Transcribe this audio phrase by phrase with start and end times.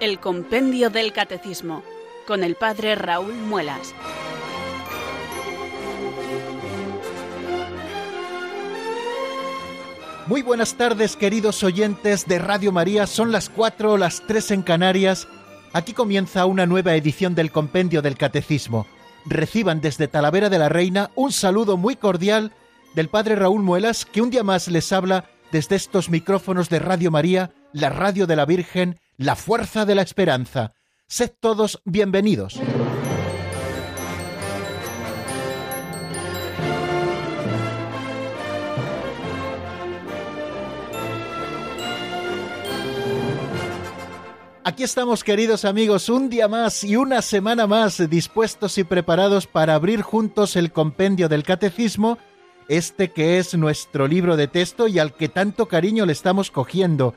[0.00, 1.82] El Compendio del Catecismo,
[2.26, 3.94] con el Padre Raúl Muelas.
[10.26, 13.06] Muy buenas tardes, queridos oyentes de Radio María.
[13.06, 15.28] Son las cuatro o las tres en Canarias.
[15.74, 18.86] Aquí comienza una nueva edición del Compendio del Catecismo.
[19.26, 22.52] Reciban desde Talavera de la Reina un saludo muy cordial
[22.94, 27.10] del Padre Raúl Muelas, que un día más les habla desde estos micrófonos de Radio
[27.10, 30.72] María, la radio de la Virgen, la fuerza de la esperanza.
[31.06, 32.58] Sed todos bienvenidos.
[44.64, 49.74] Aquí estamos, queridos amigos, un día más y una semana más dispuestos y preparados para
[49.74, 52.16] abrir juntos el compendio del catecismo,
[52.68, 57.14] este que es nuestro libro de texto y al que tanto cariño le estamos cogiendo.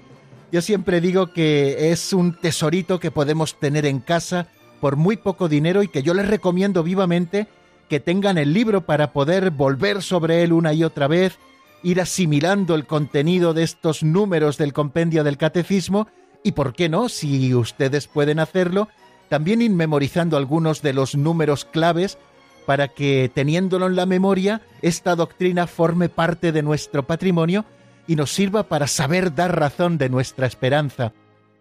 [0.53, 4.49] Yo siempre digo que es un tesorito que podemos tener en casa
[4.81, 7.47] por muy poco dinero y que yo les recomiendo vivamente
[7.89, 11.39] que tengan el libro para poder volver sobre él una y otra vez,
[11.81, 16.07] ir asimilando el contenido de estos números del compendio del catecismo,
[16.43, 18.89] y por qué no, si ustedes pueden hacerlo,
[19.29, 22.19] también inmemorizando algunos de los números claves
[22.67, 27.65] para que, teniéndolo en la memoria, esta doctrina forme parte de nuestro patrimonio
[28.07, 31.13] y nos sirva para saber dar razón de nuestra esperanza.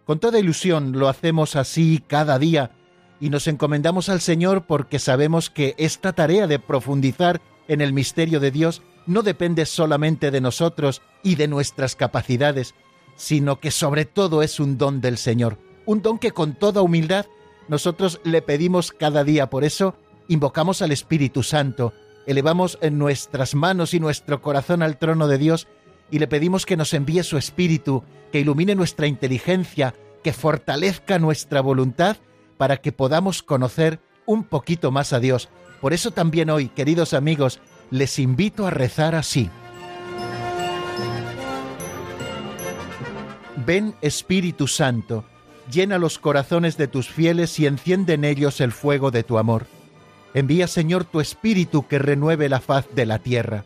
[0.05, 2.71] Con toda ilusión lo hacemos así cada día
[3.19, 8.39] y nos encomendamos al Señor porque sabemos que esta tarea de profundizar en el misterio
[8.39, 12.75] de Dios no depende solamente de nosotros y de nuestras capacidades,
[13.15, 17.25] sino que sobre todo es un don del Señor, un don que con toda humildad
[17.67, 19.49] nosotros le pedimos cada día.
[19.49, 19.95] Por eso
[20.27, 21.93] invocamos al Espíritu Santo,
[22.25, 25.67] elevamos en nuestras manos y nuestro corazón al trono de Dios
[26.13, 31.59] y le pedimos que nos envíe su Espíritu, que ilumine nuestra inteligencia, que fortalezca nuestra
[31.59, 32.17] voluntad
[32.55, 35.49] para que podamos conocer un poquito más a Dios.
[35.81, 39.49] Por eso también hoy, queridos amigos, les invito a rezar así.
[43.65, 45.25] Ven Espíritu Santo,
[45.71, 49.65] llena los corazones de tus fieles y enciende en ellos el fuego de tu amor.
[50.35, 53.65] Envía Señor tu Espíritu que renueve la faz de la tierra.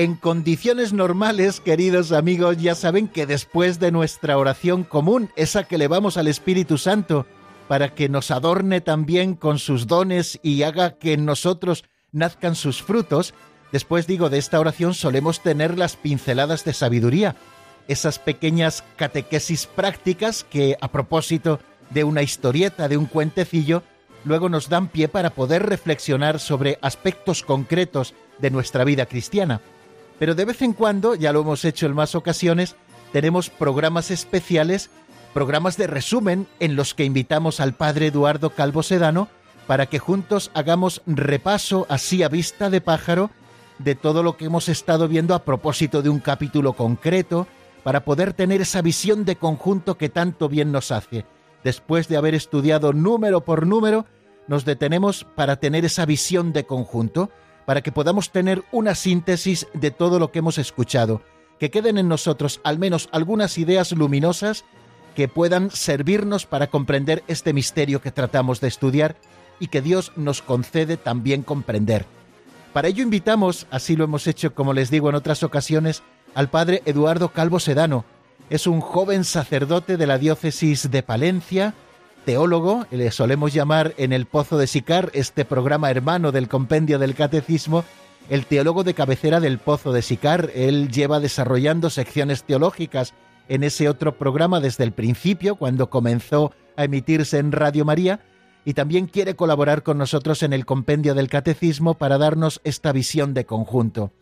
[0.00, 5.76] En condiciones normales, queridos amigos, ya saben que después de nuestra oración común, esa que
[5.76, 7.26] le vamos al Espíritu Santo,
[7.68, 12.82] para que nos adorne también con sus dones y haga que en nosotros nazcan sus
[12.82, 13.34] frutos,
[13.72, 17.36] después digo de esta oración solemos tener las pinceladas de sabiduría,
[17.86, 21.60] esas pequeñas catequesis prácticas que a propósito
[21.90, 23.82] de una historieta, de un cuentecillo,
[24.24, 29.60] luego nos dan pie para poder reflexionar sobre aspectos concretos de nuestra vida cristiana.
[30.20, 32.76] Pero de vez en cuando, ya lo hemos hecho en más ocasiones,
[33.10, 34.90] tenemos programas especiales,
[35.32, 39.28] programas de resumen en los que invitamos al padre Eduardo Calvo Sedano
[39.66, 43.30] para que juntos hagamos repaso así a vista de pájaro
[43.78, 47.46] de todo lo que hemos estado viendo a propósito de un capítulo concreto,
[47.82, 51.24] para poder tener esa visión de conjunto que tanto bien nos hace.
[51.64, 54.04] Después de haber estudiado número por número,
[54.48, 57.30] nos detenemos para tener esa visión de conjunto
[57.70, 61.22] para que podamos tener una síntesis de todo lo que hemos escuchado,
[61.60, 64.64] que queden en nosotros al menos algunas ideas luminosas
[65.14, 69.14] que puedan servirnos para comprender este misterio que tratamos de estudiar
[69.60, 72.06] y que Dios nos concede también comprender.
[72.72, 76.02] Para ello invitamos, así lo hemos hecho como les digo en otras ocasiones,
[76.34, 78.04] al padre Eduardo Calvo Sedano.
[78.48, 81.74] Es un joven sacerdote de la diócesis de Palencia,
[82.20, 87.14] teólogo, le solemos llamar en el Pozo de Sicar, este programa hermano del Compendio del
[87.14, 87.84] Catecismo,
[88.28, 90.50] el teólogo de cabecera del Pozo de Sicar.
[90.54, 93.14] Él lleva desarrollando secciones teológicas
[93.48, 98.20] en ese otro programa desde el principio, cuando comenzó a emitirse en Radio María,
[98.64, 103.34] y también quiere colaborar con nosotros en el Compendio del Catecismo para darnos esta visión
[103.34, 104.12] de conjunto.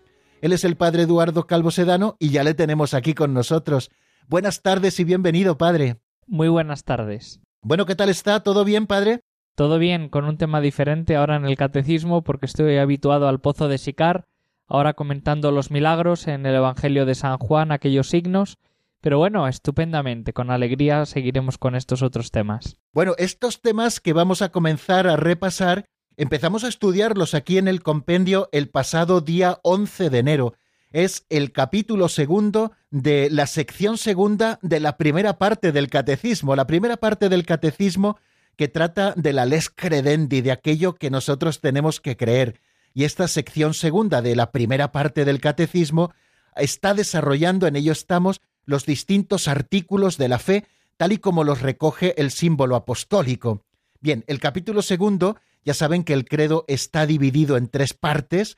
[0.40, 3.90] Él es el padre Eduardo Calvo Sedano y ya le tenemos aquí con nosotros.
[4.28, 5.96] Buenas tardes y bienvenido, padre.
[6.26, 7.40] Muy buenas tardes.
[7.60, 8.40] Bueno, ¿qué tal está?
[8.40, 9.20] ¿Todo bien, padre?
[9.56, 13.66] Todo bien, con un tema diferente ahora en el catecismo porque estoy habituado al pozo
[13.66, 14.28] de Sicar,
[14.68, 18.58] ahora comentando los milagros en el Evangelio de San Juan, aquellos signos.
[19.00, 22.76] Pero bueno, estupendamente, con alegría seguiremos con estos otros temas.
[22.92, 27.82] Bueno, estos temas que vamos a comenzar a repasar, empezamos a estudiarlos aquí en el
[27.82, 30.54] compendio el pasado día 11 de enero.
[30.90, 36.56] Es el capítulo segundo de la sección segunda de la primera parte del catecismo.
[36.56, 38.18] La primera parte del catecismo
[38.56, 42.60] que trata de la les credendi, de aquello que nosotros tenemos que creer.
[42.94, 46.12] Y esta sección segunda de la primera parte del catecismo
[46.56, 51.60] está desarrollando, en ello estamos, los distintos artículos de la fe, tal y como los
[51.60, 53.62] recoge el símbolo apostólico.
[54.00, 58.56] Bien, el capítulo segundo, ya saben que el credo está dividido en tres partes,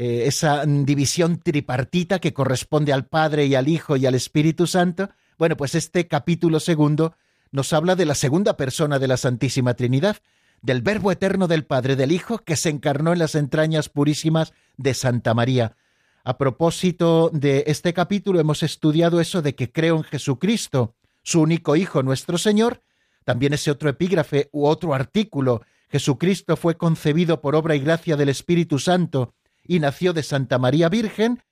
[0.00, 5.10] eh, esa división tripartita que corresponde al Padre y al Hijo y al Espíritu Santo.
[5.38, 7.16] Bueno, pues este capítulo segundo
[7.50, 10.18] nos habla de la segunda persona de la Santísima Trinidad,
[10.62, 14.94] del Verbo eterno del Padre del Hijo que se encarnó en las entrañas purísimas de
[14.94, 15.74] Santa María.
[16.22, 21.74] A propósito de este capítulo hemos estudiado eso de que creo en Jesucristo, su único
[21.74, 22.82] Hijo, nuestro Señor.
[23.24, 28.28] También ese otro epígrafe u otro artículo, Jesucristo fue concebido por obra y gracia del
[28.28, 29.34] Espíritu Santo
[29.68, 31.42] y nació de Santa María Virgen.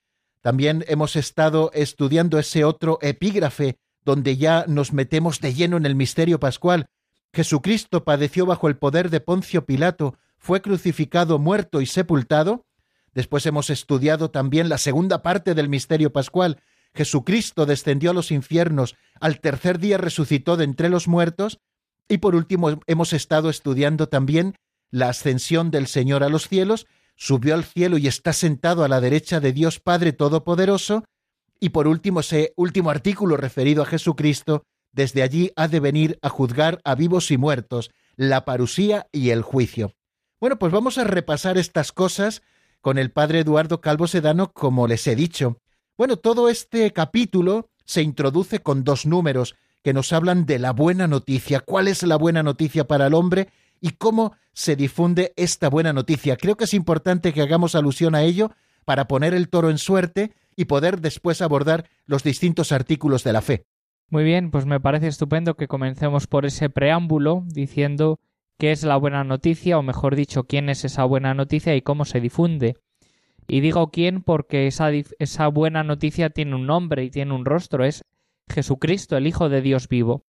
[0.40, 5.94] También hemos estado estudiando ese otro epígrafe donde ya nos metemos de lleno en el
[5.94, 6.86] misterio pascual.
[7.32, 12.64] Jesucristo padeció bajo el poder de Poncio Pilato, fue crucificado, muerto y sepultado.
[13.12, 16.62] Después hemos estudiado también la segunda parte del misterio pascual.
[16.94, 21.58] Jesucristo descendió a los infiernos, al tercer día resucitó de entre los muertos.
[22.08, 24.54] Y por último hemos estado estudiando también
[24.90, 26.86] la ascensión del Señor a los cielos,
[27.16, 31.04] subió al cielo y está sentado a la derecha de Dios Padre Todopoderoso,
[31.58, 36.28] y por último, ese último artículo referido a Jesucristo, desde allí ha de venir a
[36.28, 39.94] juzgar a vivos y muertos, la parusía y el juicio.
[40.40, 42.42] Bueno, pues vamos a repasar estas cosas
[42.80, 45.58] con el padre Eduardo Calvo Sedano, como les he dicho.
[45.96, 51.06] Bueno, todo este capítulo se introduce con dos números que nos hablan de la buena
[51.06, 53.48] noticia, cuál es la buena noticia para el hombre
[53.80, 56.36] y cómo se difunde esta buena noticia.
[56.36, 58.52] Creo que es importante que hagamos alusión a ello
[58.84, 63.42] para poner el toro en suerte y poder después abordar los distintos artículos de la
[63.42, 63.66] fe.
[64.08, 68.20] Muy bien, pues me parece estupendo que comencemos por ese preámbulo diciendo
[68.56, 72.04] qué es la buena noticia, o mejor dicho, quién es esa buena noticia y cómo
[72.04, 72.76] se difunde.
[73.48, 77.84] Y digo quién porque esa, esa buena noticia tiene un nombre y tiene un rostro,
[77.84, 78.04] es
[78.48, 80.24] Jesucristo, el Hijo de Dios vivo.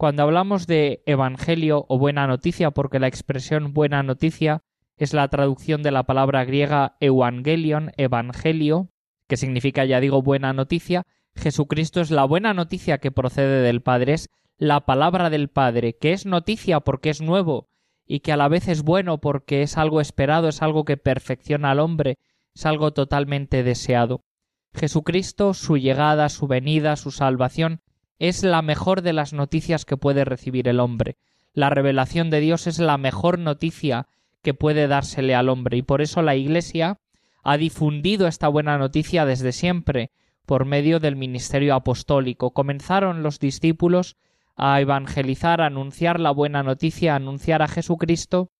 [0.00, 4.62] Cuando hablamos de Evangelio o buena noticia, porque la expresión buena noticia
[4.96, 8.88] es la traducción de la palabra griega evangelion, evangelio,
[9.28, 14.14] que significa, ya digo, buena noticia, Jesucristo es la buena noticia que procede del Padre,
[14.14, 17.68] es la palabra del Padre, que es noticia porque es nuevo
[18.06, 21.72] y que a la vez es bueno porque es algo esperado, es algo que perfecciona
[21.72, 22.16] al hombre,
[22.54, 24.24] es algo totalmente deseado.
[24.72, 27.82] Jesucristo, su llegada, su venida, su salvación,
[28.20, 31.16] es la mejor de las noticias que puede recibir el hombre.
[31.54, 34.06] La revelación de Dios es la mejor noticia
[34.42, 36.98] que puede dársele al hombre y por eso la Iglesia
[37.42, 40.10] ha difundido esta buena noticia desde siempre
[40.44, 42.52] por medio del ministerio apostólico.
[42.52, 44.16] Comenzaron los discípulos
[44.54, 48.50] a evangelizar, a anunciar la buena noticia, a anunciar a Jesucristo,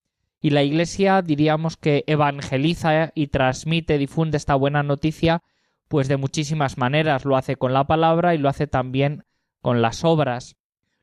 [0.41, 5.43] y la Iglesia diríamos que evangeliza y transmite, difunde esta buena noticia,
[5.87, 7.25] pues de muchísimas maneras.
[7.25, 9.23] Lo hace con la palabra y lo hace también
[9.61, 10.57] con las obras.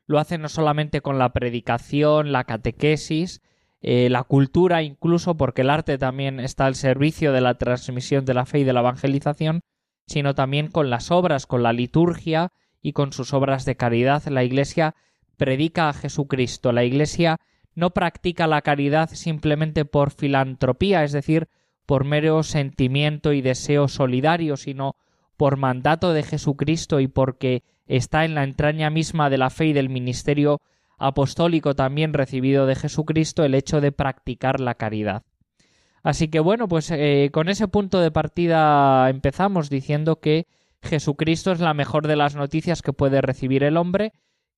[0.05, 3.41] Lo hace no solamente con la predicación, la catequesis,
[3.81, 8.33] eh, la cultura incluso, porque el arte también está al servicio de la transmisión de
[8.33, 9.61] la fe y de la evangelización,
[10.07, 12.51] sino también con las obras, con la liturgia
[12.81, 14.25] y con sus obras de caridad.
[14.27, 14.95] La Iglesia
[15.37, 16.71] predica a Jesucristo.
[16.71, 17.37] La Iglesia
[17.75, 21.47] no practica la caridad simplemente por filantropía, es decir,
[21.85, 24.95] por mero sentimiento y deseo solidario, sino
[25.39, 29.73] por mandato de Jesucristo y porque está en la entraña misma de la fe y
[29.73, 30.59] del ministerio
[30.97, 35.23] apostólico también recibido de Jesucristo el hecho de practicar la caridad.
[36.03, 40.45] Así que bueno, pues eh, con ese punto de partida empezamos diciendo que
[40.81, 44.11] Jesucristo es la mejor de las noticias que puede recibir el hombre,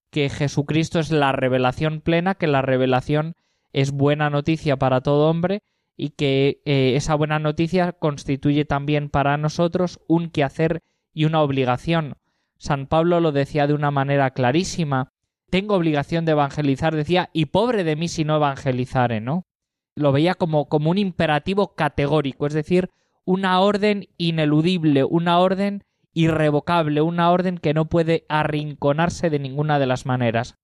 [0.10, 3.36] que Jesucristo es la revelación plena, que la revelación
[3.72, 5.62] es buena noticia para todo hombre
[5.96, 10.82] y que eh, esa buena noticia constituye también para nosotros un quehacer
[11.14, 12.16] y una obligación.
[12.58, 15.12] San Pablo lo decía de una manera clarísima
[15.52, 19.46] tengo obligación de evangelizar, decía, y pobre de mí si no evangelizare, ¿no?
[19.96, 22.90] Lo veía como, como un imperativo categórico, es decir,
[23.26, 25.84] una orden ineludible, una orden
[26.14, 30.56] irrevocable, una orden que no puede arrinconarse de ninguna de las maneras.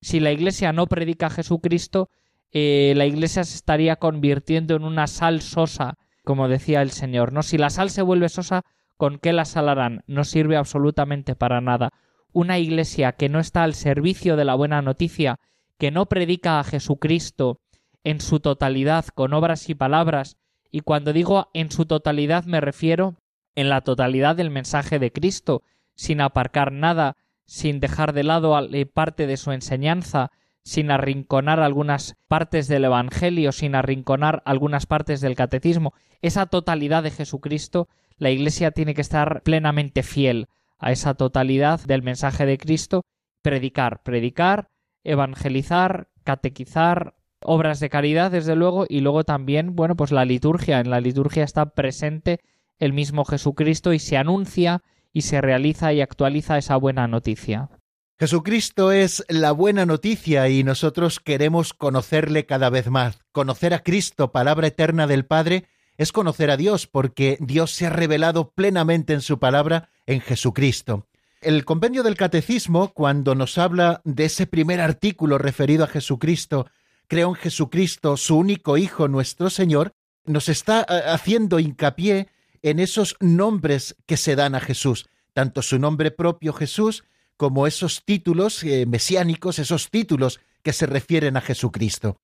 [0.00, 2.08] Si la Iglesia no predica a Jesucristo,
[2.52, 7.44] eh, la Iglesia se estaría convirtiendo en una sal sosa como decía el Señor, ¿no?
[7.44, 8.62] Si la sal se vuelve sosa,
[8.96, 10.02] ¿con qué la salarán?
[10.08, 11.90] No sirve absolutamente para nada.
[12.32, 15.38] Una iglesia que no está al servicio de la buena noticia,
[15.78, 17.60] que no predica a Jesucristo
[18.02, 20.36] en su totalidad, con obras y palabras,
[20.72, 23.14] y cuando digo en su totalidad me refiero
[23.54, 25.62] en la totalidad del mensaje de Cristo,
[25.94, 30.32] sin aparcar nada, sin dejar de lado eh, parte de su enseñanza,
[30.66, 37.12] sin arrinconar algunas partes del Evangelio, sin arrinconar algunas partes del catecismo, esa totalidad de
[37.12, 40.48] Jesucristo, la Iglesia tiene que estar plenamente fiel
[40.80, 43.04] a esa totalidad del mensaje de Cristo,
[43.42, 44.68] predicar, predicar,
[45.04, 50.80] evangelizar, catequizar, obras de caridad, desde luego, y luego también, bueno, pues la liturgia.
[50.80, 52.40] En la liturgia está presente
[52.80, 54.82] el mismo Jesucristo y se anuncia
[55.12, 57.70] y se realiza y actualiza esa buena noticia.
[58.18, 63.18] Jesucristo es la buena noticia y nosotros queremos conocerle cada vez más.
[63.30, 65.66] Conocer a Cristo, palabra eterna del Padre,
[65.98, 71.06] es conocer a Dios porque Dios se ha revelado plenamente en su palabra en Jesucristo.
[71.42, 76.68] El compendio del Catecismo, cuando nos habla de ese primer artículo referido a Jesucristo,
[77.08, 79.92] creo en Jesucristo, su único Hijo, nuestro Señor,
[80.24, 82.28] nos está eh, haciendo hincapié
[82.62, 87.04] en esos nombres que se dan a Jesús, tanto su nombre propio Jesús
[87.36, 92.16] como esos títulos eh, mesiánicos, esos títulos que se refieren a Jesucristo.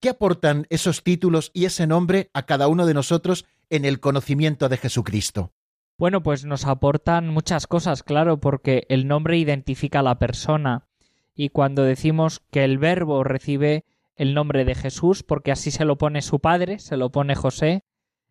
[0.00, 4.68] ¿Qué aportan esos títulos y ese nombre a cada uno de nosotros en el conocimiento
[4.68, 5.52] de Jesucristo?
[5.98, 10.86] Bueno, pues nos aportan muchas cosas, claro, porque el nombre identifica a la persona
[11.34, 13.84] y cuando decimos que el verbo recibe
[14.16, 17.84] el nombre de Jesús, porque así se lo pone su padre, se lo pone José,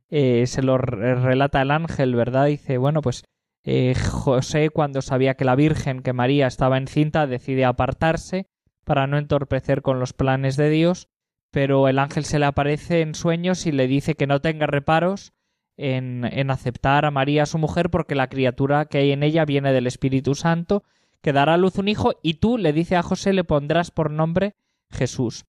[0.09, 2.45] eh, se lo relata el ángel, ¿verdad?
[2.47, 3.23] Dice, bueno, pues
[3.65, 8.47] eh, José, cuando sabía que la Virgen, que María estaba encinta, decide apartarse
[8.83, 11.09] para no entorpecer con los planes de Dios,
[11.49, 15.33] pero el ángel se le aparece en sueños y le dice que no tenga reparos
[15.77, 19.73] en, en aceptar a María su mujer porque la criatura que hay en ella viene
[19.73, 20.83] del Espíritu Santo,
[21.21, 24.11] que dará a luz un hijo y tú, le dice a José, le pondrás por
[24.11, 24.53] nombre
[24.91, 25.45] Jesús.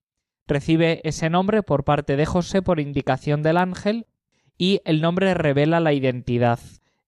[0.46, 4.06] Recibe ese nombre por parte de José por indicación del ángel
[4.56, 6.60] y el nombre revela la identidad.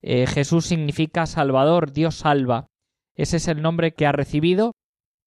[0.02, 2.68] Eh, Jesús significa Salvador, Dios salva.
[3.14, 4.74] Ese es el nombre que ha recibido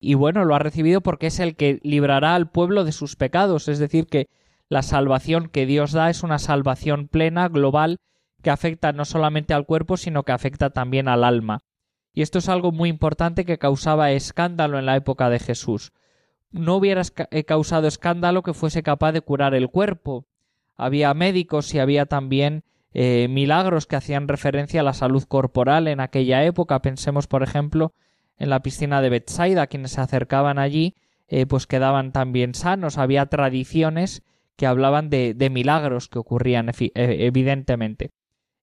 [0.03, 3.67] y bueno, lo ha recibido porque es el que librará al pueblo de sus pecados,
[3.67, 4.29] es decir, que
[4.67, 7.99] la salvación que Dios da es una salvación plena, global,
[8.41, 11.59] que afecta no solamente al cuerpo, sino que afecta también al alma.
[12.13, 15.91] Y esto es algo muy importante que causaba escándalo en la época de Jesús.
[16.49, 20.25] No hubiera eh, causado escándalo que fuese capaz de curar el cuerpo,
[20.75, 25.99] había médicos y había también eh, milagros que hacían referencia a la salud corporal en
[25.99, 26.81] aquella época.
[26.81, 27.93] Pensemos, por ejemplo,
[28.37, 30.95] en la piscina de Bethsaida, quienes se acercaban allí,
[31.27, 32.97] eh, pues quedaban también sanos.
[32.97, 34.23] Había tradiciones
[34.55, 38.11] que hablaban de, milagros que ocurrían e, evidentemente.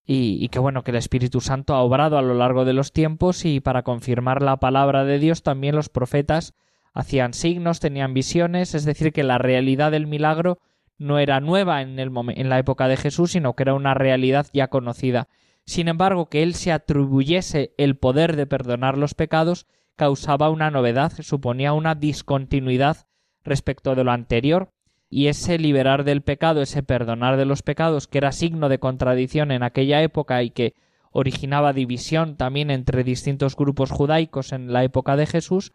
[0.04, 2.92] Y, y, que bueno, que el Espíritu Santo ha obrado a lo largo de los
[2.92, 6.54] tiempos y para confirmar la palabra de Dios también los profetas
[6.94, 10.58] hacían signos, tenían visiones, es decir, que la realidad del milagro
[10.98, 14.46] no era nueva en, el en la época de Jesús, sino que era una realidad
[14.52, 15.28] ya conocida.
[15.64, 21.12] Sin embargo, que él se atribuyese el poder de perdonar los pecados causaba una novedad,
[21.20, 23.06] suponía una discontinuidad
[23.44, 24.70] respecto de lo anterior,
[25.10, 29.50] y ese liberar del pecado, ese perdonar de los pecados, que era signo de contradicción
[29.50, 30.74] en aquella época y que
[31.10, 35.72] originaba división también entre distintos grupos judaicos en la época de Jesús,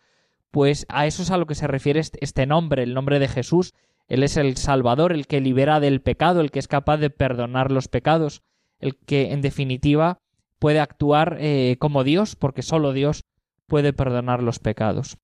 [0.51, 3.27] pues a eso es a lo que se refiere este, este nombre, el nombre de
[3.27, 3.74] Jesús,
[4.07, 7.72] él es el Salvador, el que libera del pecado, el que es capaz de perdonar
[7.72, 8.43] los pecados,
[8.79, 10.19] el que, en definitiva,
[10.60, 13.25] puede actuar eh, como Dios, porque solo Dios
[13.67, 15.17] puede perdonar los pecados.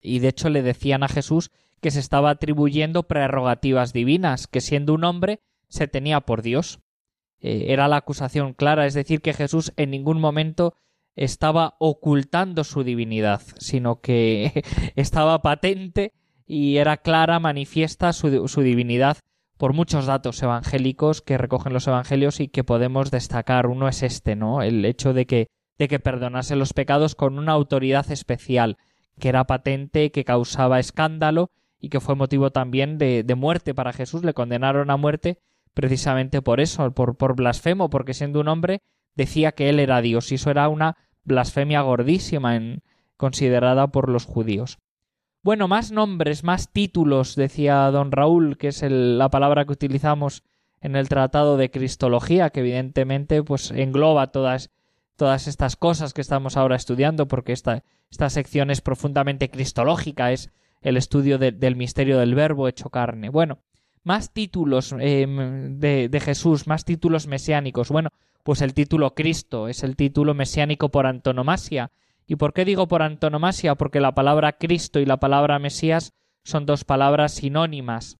[0.00, 4.94] Y de hecho le decían a Jesús que se estaba atribuyendo prerrogativas divinas, que siendo
[4.94, 6.80] un hombre se tenía por Dios.
[7.40, 10.74] Eh, era la acusación clara, es decir, que Jesús en ningún momento
[11.16, 14.64] estaba ocultando su divinidad, sino que
[14.96, 16.12] estaba patente
[16.46, 19.18] y era clara, manifiesta su, divinidad
[19.56, 23.66] por muchos datos evangélicos que recogen los evangelios y que podemos destacar.
[23.66, 24.62] Uno es este, ¿no?
[24.62, 28.76] El hecho de que, de que perdonase los pecados con una autoridad especial,
[29.18, 33.92] que era patente, que causaba escándalo y que fue motivo también de, de muerte para
[33.92, 34.24] Jesús.
[34.24, 35.38] Le condenaron a muerte
[35.74, 38.82] precisamente por eso, por, por blasfemo, porque siendo un hombre
[39.14, 42.82] decía que él era Dios y eso era una blasfemia gordísima en,
[43.16, 44.78] considerada por los judíos.
[45.44, 50.44] Bueno, más nombres, más títulos, decía don Raúl, que es la palabra que utilizamos
[50.80, 54.70] en el Tratado de Cristología, que evidentemente pues engloba todas,
[55.16, 60.52] todas estas cosas que estamos ahora estudiando, porque esta, esta sección es profundamente cristológica, es
[60.80, 63.28] el estudio del misterio del verbo hecho carne.
[63.28, 63.58] Bueno,
[64.04, 67.88] más títulos de, de Jesús, más títulos mesiánicos.
[67.88, 68.10] Bueno,
[68.44, 71.90] pues el título Cristo es el título mesiánico por antonomasia.
[72.26, 73.74] ¿Y por qué digo por antonomasia?
[73.74, 76.12] Porque la palabra Cristo y la palabra Mesías
[76.44, 78.18] son dos palabras sinónimas.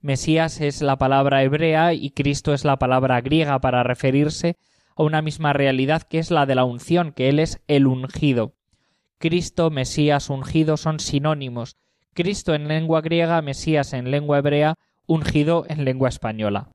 [0.00, 4.56] Mesías es la palabra hebrea y Cristo es la palabra griega para referirse
[4.96, 8.54] a una misma realidad que es la de la unción, que Él es el ungido.
[9.18, 11.76] Cristo, Mesías, ungido son sinónimos.
[12.14, 14.74] Cristo en lengua griega, Mesías en lengua hebrea,
[15.06, 16.70] ungido en lengua española.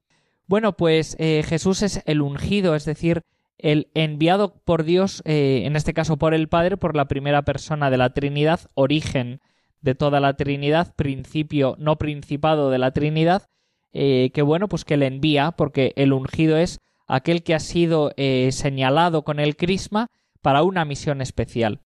[0.47, 3.23] Bueno, pues eh, Jesús es el ungido, es decir,
[3.57, 7.89] el enviado por Dios, eh, en este caso por el Padre, por la primera persona
[7.89, 9.39] de la Trinidad, origen
[9.81, 13.47] de toda la Trinidad, principio no principado de la Trinidad,
[13.93, 18.11] eh, que bueno, pues que le envía, porque el ungido es aquel que ha sido
[18.49, 20.07] señalado con el crisma
[20.41, 21.79] para una misión especial.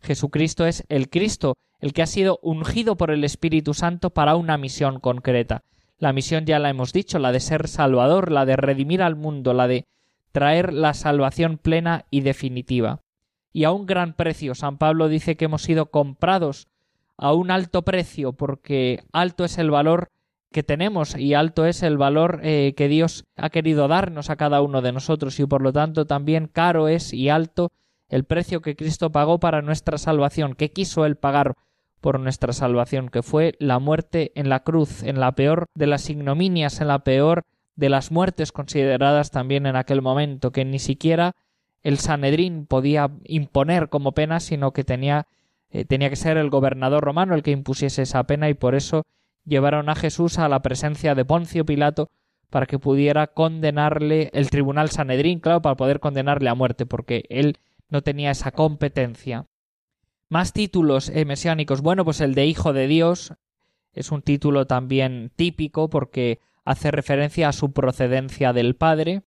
[0.00, 4.58] Jesucristo es el Cristo, el que ha sido ungido por el Espíritu Santo para una
[4.58, 5.64] misión concreta.
[5.98, 9.52] La misión ya la hemos dicho, la de ser Salvador, la de redimir al mundo,
[9.52, 9.86] la de
[10.32, 13.00] traer la salvación plena y definitiva.
[13.52, 14.54] Y a un gran precio.
[14.54, 16.68] San Pablo dice que hemos sido comprados
[17.16, 20.10] a un alto precio, porque alto es el valor
[20.50, 24.62] que tenemos y alto es el valor eh, que Dios ha querido darnos a cada
[24.62, 27.70] uno de nosotros y por lo tanto también caro es y alto
[28.08, 31.54] el precio que Cristo pagó para nuestra salvación, que quiso Él pagar
[32.00, 36.08] por nuestra salvación, que fue la muerte en la cruz, en la peor de las
[36.08, 37.44] ignominias, en la peor
[37.78, 41.36] de las muertes consideradas también en aquel momento, que ni siquiera
[41.84, 45.28] el Sanedrín podía imponer como pena, sino que tenía,
[45.70, 49.04] eh, tenía que ser el gobernador romano el que impusiese esa pena y por eso
[49.44, 52.10] llevaron a Jesús a la presencia de Poncio Pilato
[52.50, 57.58] para que pudiera condenarle el tribunal Sanedrín, claro, para poder condenarle a muerte, porque él
[57.90, 59.46] no tenía esa competencia.
[60.28, 61.80] Más títulos eh, mesiánicos.
[61.80, 63.34] Bueno, pues el de Hijo de Dios
[63.92, 69.22] es un título también típico porque hace referencia a su procedencia del Padre,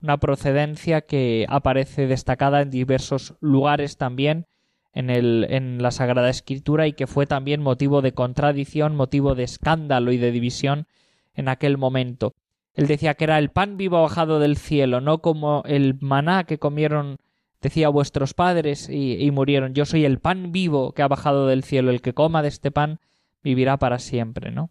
[0.00, 4.46] una procedencia que aparece destacada en diversos lugares también
[4.92, 9.42] en, el, en la Sagrada Escritura y que fue también motivo de contradicción, motivo de
[9.42, 10.86] escándalo y de división
[11.34, 12.32] en aquel momento.
[12.74, 16.58] Él decía que era el pan vivo bajado del cielo, no como el maná que
[16.58, 17.16] comieron
[17.60, 21.90] decía vuestros padres y, murieron, yo soy el pan vivo que ha bajado del cielo,
[21.90, 23.00] el que coma de este pan
[23.42, 24.70] vivirá para siempre, ¿no?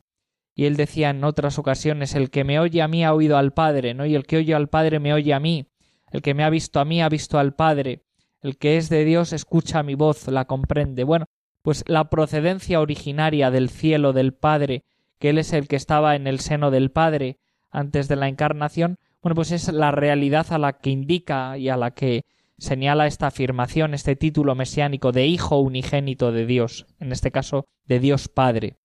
[0.55, 3.53] Y él decía en otras ocasiones, el que me oye a mí ha oído al
[3.53, 4.05] Padre, ¿no?
[4.05, 5.67] Y el que oye al Padre me oye a mí,
[6.11, 8.03] el que me ha visto a mí ha visto al Padre,
[8.41, 11.03] el que es de Dios escucha mi voz, la comprende.
[11.03, 11.25] Bueno,
[11.63, 14.83] pues la procedencia originaria del cielo del Padre,
[15.17, 17.39] que Él es el que estaba en el seno del Padre
[17.71, 21.77] antes de la encarnación, bueno, pues es la realidad a la que indica y a
[21.77, 22.25] la que
[22.57, 27.99] señala esta afirmación, este título mesiánico de Hijo unigénito de Dios, en este caso de
[27.99, 28.77] Dios Padre.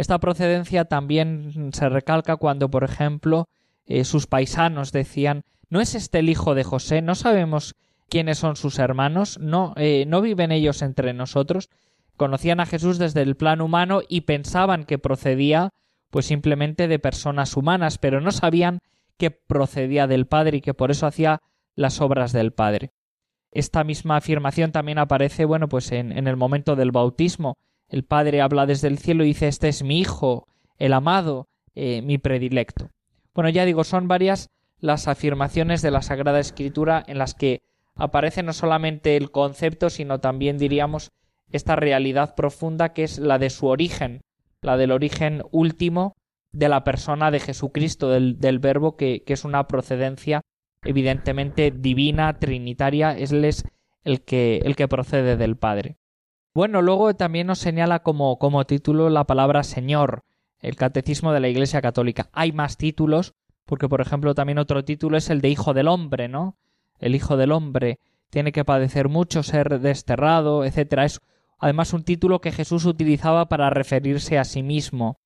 [0.00, 3.48] Esta procedencia también se recalca cuando, por ejemplo,
[3.84, 7.02] eh, sus paisanos decían ¿No es este el hijo de José?
[7.02, 7.74] ¿No sabemos
[8.08, 9.38] quiénes son sus hermanos?
[9.40, 11.68] ¿No, eh, ¿no viven ellos entre nosotros?
[12.16, 15.68] Conocían a Jesús desde el plano humano y pensaban que procedía
[16.08, 18.78] pues simplemente de personas humanas, pero no sabían
[19.18, 21.42] que procedía del Padre y que por eso hacía
[21.76, 22.90] las obras del Padre.
[23.52, 27.58] Esta misma afirmación también aparece, bueno, pues en, el momento del bautismo.
[27.90, 30.46] El Padre habla desde el cielo y dice, este es mi Hijo,
[30.78, 32.90] el amado, eh, mi predilecto.
[33.34, 34.48] Bueno, ya digo, son varias
[34.78, 37.62] las afirmaciones de la Sagrada Escritura en las que
[37.96, 41.10] aparece no solamente el concepto, sino también diríamos
[41.50, 44.20] esta realidad profunda que es la de su origen,
[44.62, 46.14] la del origen último
[46.52, 50.42] de la persona de Jesucristo, del, Verbo, que, es una procedencia
[50.82, 53.32] evidentemente divina, trinitaria, es
[54.04, 55.96] el que procede del Padre.
[56.52, 60.24] Bueno, luego también nos señala como, como título la palabra Señor,
[60.58, 62.28] el Catecismo de la Iglesia Católica.
[62.32, 63.34] Hay más títulos,
[63.66, 66.58] porque por ejemplo también otro título es el de Hijo del Hombre, ¿no?
[66.98, 70.98] El Hijo del Hombre tiene que padecer mucho, ser desterrado, etc.
[71.04, 71.20] Es
[71.56, 75.20] además un título que Jesús utilizaba para referirse a sí mismo.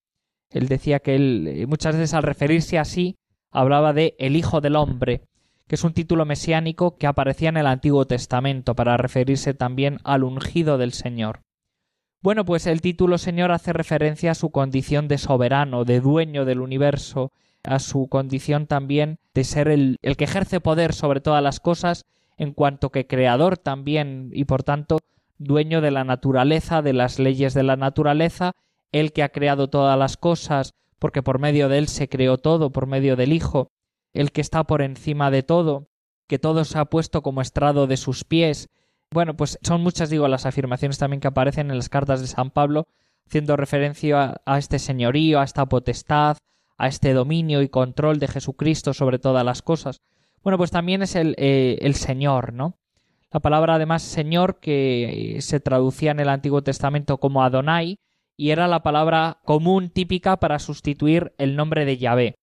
[0.50, 3.16] Él decía que él muchas veces al referirse a sí
[3.50, 5.22] hablaba de el Hijo del Hombre
[5.66, 10.24] que es un título mesiánico que aparecía en el Antiguo Testamento para referirse también al
[10.24, 11.40] ungido del Señor.
[12.22, 16.60] Bueno, pues el título Señor hace referencia a su condición de soberano, de dueño del
[16.60, 22.04] universo, a su condición también de ser el, que ejerce poder sobre todas las cosas,
[22.36, 25.00] en cuanto que creador también y por tanto
[25.38, 28.52] dueño de la naturaleza, de las leyes de la naturaleza,
[28.92, 32.70] el que ha creado todas las cosas, porque por medio de él se creó todo,
[32.70, 33.68] por medio del Hijo,
[34.14, 35.88] el que está por encima de todo,
[36.26, 38.70] que todo se ha puesto como estrado de sus pies.
[39.10, 42.50] Bueno, pues son muchas, digo, las afirmaciones también que aparecen en las cartas de San
[42.50, 42.86] Pablo,
[43.26, 46.38] haciendo referencia a, este señorío, a esta potestad,
[46.78, 50.00] a este dominio y control de Jesucristo sobre todas las cosas.
[50.42, 52.78] Bueno, pues también es el, eh, el Señor, ¿no?
[53.30, 57.96] La palabra además Señor que se traducía en el Antiguo Testamento como Adonai
[58.36, 62.34] y era la palabra común típica para sustituir el nombre de Yahvé.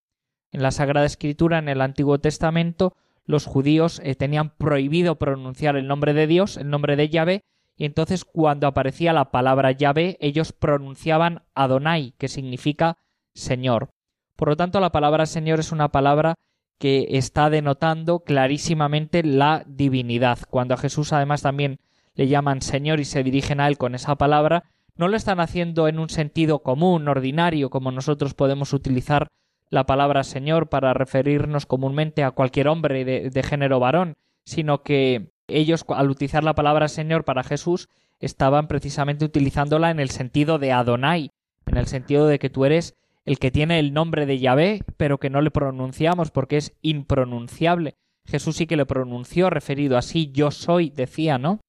[0.52, 5.88] En la Sagrada Escritura, en el Antiguo Testamento, los judíos eh, tenían prohibido pronunciar el
[5.88, 7.44] nombre de Dios, el nombre de Yahvé,
[7.78, 12.98] y entonces cuando aparecía la palabra Yahvé, ellos pronunciaban Adonai, que significa
[13.34, 13.90] Señor.
[14.36, 16.36] Por lo tanto, la palabra Señor es una palabra
[16.78, 20.40] que está denotando clarísimamente la divinidad.
[20.50, 21.80] Cuando a Jesús además también
[22.16, 25.88] le llaman Señor y se dirigen a él con esa palabra, no lo están haciendo
[25.88, 29.28] en un sentido común, ordinario, como nosotros podemos utilizar
[29.72, 35.86] la palabra Señor para referirnos comúnmente a cualquier hombre de, género varón, sino que ellos
[35.88, 37.88] al utilizar la palabra Señor para Jesús
[38.20, 41.32] estaban precisamente utilizándola en el sentido de Adonai,
[41.66, 45.20] en el sentido de que tú eres el que tiene el nombre de Yahvé, pero
[45.20, 47.96] que no le pronunciamos porque es impronunciable.
[48.26, 51.62] Jesús sí que le pronunció, referido así, yo soy, decía, ¿no?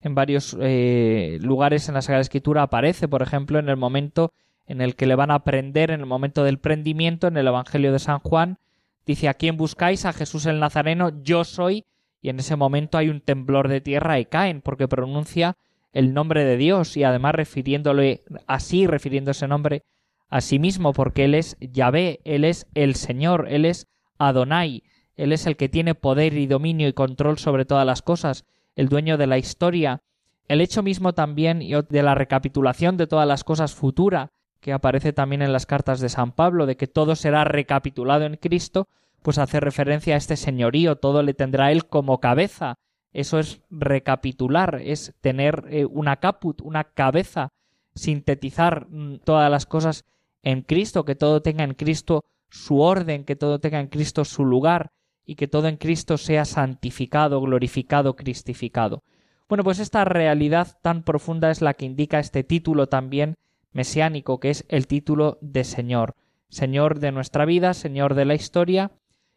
[0.00, 4.32] En varios eh, lugares en la Sagrada Escritura aparece, por ejemplo, en el momento
[4.70, 7.92] en el que le van a prender en el momento del prendimiento en el Evangelio
[7.92, 8.58] de San Juan,
[9.04, 11.86] dice a quién buscáis a Jesús el Nazareno, yo soy,
[12.22, 15.56] y en ese momento hay un temblor de tierra y caen porque pronuncia
[15.92, 19.82] el nombre de Dios y además refiriéndole así, refiriendo ese nombre
[20.28, 24.84] a sí mismo, porque él es Yahvé, él es el Señor, él es Adonai,
[25.16, 28.44] él es el que tiene poder y dominio y control sobre todas las cosas,
[28.76, 30.00] el dueño de la historia.
[30.46, 34.30] El hecho mismo también de la recapitulación de todas las cosas futura,
[34.60, 38.36] que aparece también en las cartas de San Pablo, de que todo será recapitulado en
[38.36, 38.88] Cristo,
[39.22, 42.76] pues hace referencia a este señorío, todo le tendrá él como cabeza.
[43.12, 47.48] Eso es recapitular, es tener eh, una caput, una cabeza,
[47.94, 50.04] sintetizar mm, todas las cosas
[50.42, 54.44] en Cristo, que todo tenga en Cristo su orden, que todo tenga en Cristo su
[54.44, 54.92] lugar
[55.24, 59.02] y que todo en Cristo sea santificado, glorificado, cristificado.
[59.48, 63.36] Bueno, pues esta realidad tan profunda es la que indica este título también
[63.72, 66.14] mesiánico, que es el título de Señor,
[66.48, 68.90] Señor de nuestra vida, Señor de la historia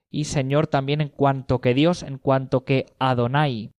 [0.09, 3.71] y Señor también en cuanto que Dios, en cuanto que Adonai.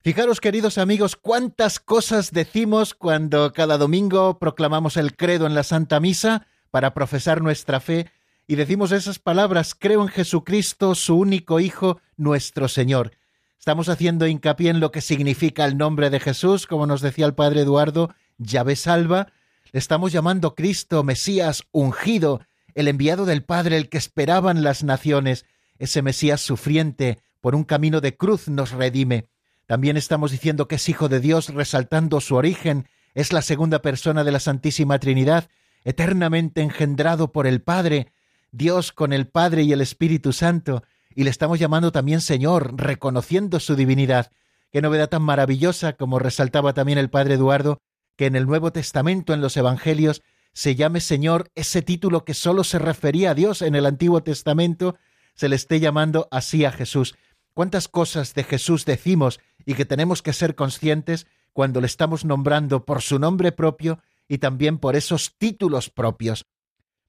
[0.00, 5.98] Fijaros, queridos amigos, cuántas cosas decimos cuando cada domingo proclamamos el credo en la Santa
[5.98, 8.10] Misa para profesar nuestra fe
[8.46, 13.12] y decimos esas palabras, creo en Jesucristo, su único Hijo, nuestro Señor.
[13.58, 17.34] Estamos haciendo hincapié en lo que significa el nombre de Jesús, como nos decía el
[17.34, 19.32] Padre Eduardo, llave salva,
[19.78, 22.40] estamos llamando Cristo, Mesías, ungido,
[22.74, 25.46] el enviado del Padre, el que esperaban las naciones,
[25.78, 29.26] ese Mesías sufriente, por un camino de cruz nos redime.
[29.66, 34.22] También estamos diciendo que es Hijo de Dios, resaltando su origen, es la segunda persona
[34.22, 35.48] de la Santísima Trinidad,
[35.84, 38.12] eternamente engendrado por el Padre,
[38.52, 40.84] Dios con el Padre y el Espíritu Santo,
[41.16, 44.30] y le estamos llamando también Señor, reconociendo su divinidad.
[44.70, 47.80] Qué novedad tan maravillosa, como resaltaba también el Padre Eduardo,
[48.16, 50.22] que en el Nuevo Testamento, en los Evangelios,
[50.52, 54.96] se llame Señor ese título que sólo se refería a Dios en el Antiguo Testamento,
[55.34, 57.16] se le esté llamando así a Jesús.
[57.54, 62.84] ¿Cuántas cosas de Jesús decimos y que tenemos que ser conscientes cuando le estamos nombrando
[62.84, 66.46] por su nombre propio y también por esos títulos propios?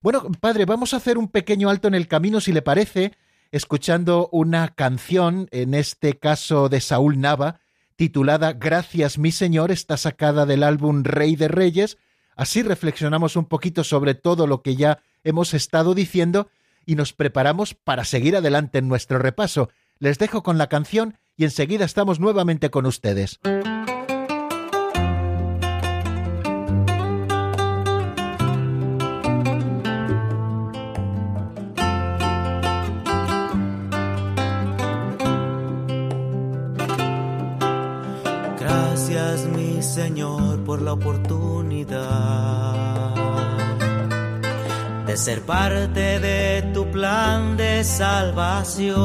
[0.02, 3.14] Bueno, padre, vamos a hacer un pequeño alto en el camino, si le parece,
[3.52, 7.60] escuchando una canción, en este caso de Saúl Nava,
[7.96, 11.98] titulada Gracias mi Señor, está sacada del álbum Rey de Reyes.
[12.36, 16.50] Así reflexionamos un poquito sobre todo lo que ya hemos estado diciendo
[16.86, 19.70] y nos preparamos para seguir adelante en nuestro repaso.
[20.00, 23.40] Les dejo con la canción y enseguida estamos nuevamente con ustedes.
[39.96, 41.96] Señor, por la oportunidad
[45.06, 48.96] de ser parte de tu plan de salvación.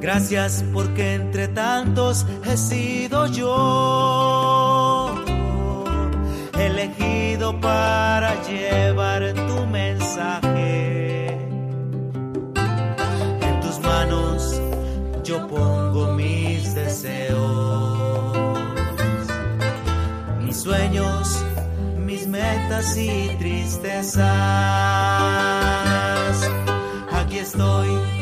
[0.00, 5.14] Gracias porque entre tantos he sido yo
[6.58, 9.09] elegido para llevar
[20.60, 21.42] sueños,
[21.96, 24.20] mis metas y tristezas.
[27.12, 28.19] Aquí estoy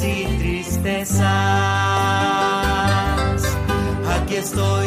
[0.00, 1.22] y tristezas.
[4.14, 4.86] Aquí estoy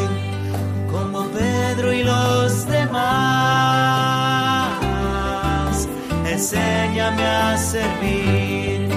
[0.90, 3.06] como Pedro y los demás.
[6.26, 8.88] Enséñame a servir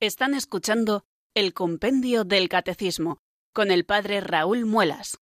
[0.02, 3.18] Están escuchando el Compendio del Catecismo
[3.52, 5.18] con el Padre Raúl Muelas.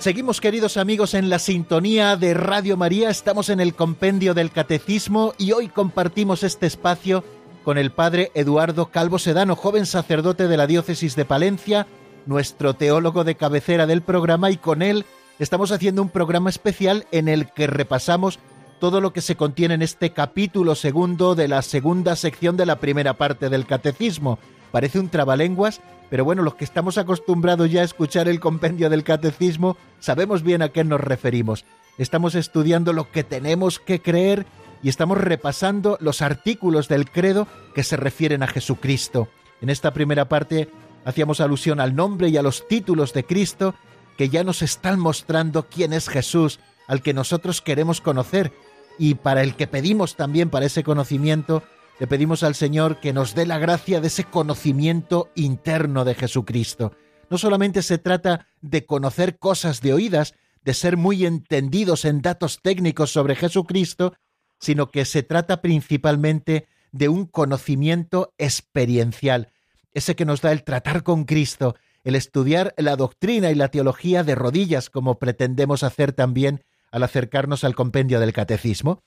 [0.00, 3.08] Seguimos, queridos amigos, en la sintonía de Radio María.
[3.08, 7.24] Estamos en el compendio del Catecismo y hoy compartimos este espacio
[7.70, 11.86] con el padre Eduardo Calvo Sedano, joven sacerdote de la diócesis de Palencia,
[12.26, 15.04] nuestro teólogo de cabecera del programa, y con él
[15.38, 18.40] estamos haciendo un programa especial en el que repasamos
[18.80, 22.80] todo lo que se contiene en este capítulo segundo de la segunda sección de la
[22.80, 24.40] primera parte del Catecismo.
[24.72, 25.80] Parece un trabalenguas,
[26.10, 30.62] pero bueno, los que estamos acostumbrados ya a escuchar el compendio del catecismo sabemos bien
[30.62, 31.64] a qué nos referimos.
[31.98, 34.44] Estamos estudiando lo que tenemos que creer
[34.82, 39.28] y estamos repasando los artículos del credo que se refieren a Jesucristo.
[39.60, 40.68] En esta primera parte
[41.04, 43.74] hacíamos alusión al nombre y a los títulos de Cristo
[44.16, 48.52] que ya nos están mostrando quién es Jesús, al que nosotros queremos conocer
[48.98, 51.62] y para el que pedimos también para ese conocimiento
[52.00, 56.92] le pedimos al Señor que nos dé la gracia de ese conocimiento interno de Jesucristo.
[57.28, 62.60] No solamente se trata de conocer cosas de oídas, de ser muy entendidos en datos
[62.62, 64.14] técnicos sobre Jesucristo,
[64.60, 69.52] sino que se trata principalmente de un conocimiento experiencial,
[69.92, 74.22] ese que nos da el tratar con Cristo, el estudiar la doctrina y la teología
[74.22, 79.02] de rodillas, como pretendemos hacer también al acercarnos al compendio del Catecismo.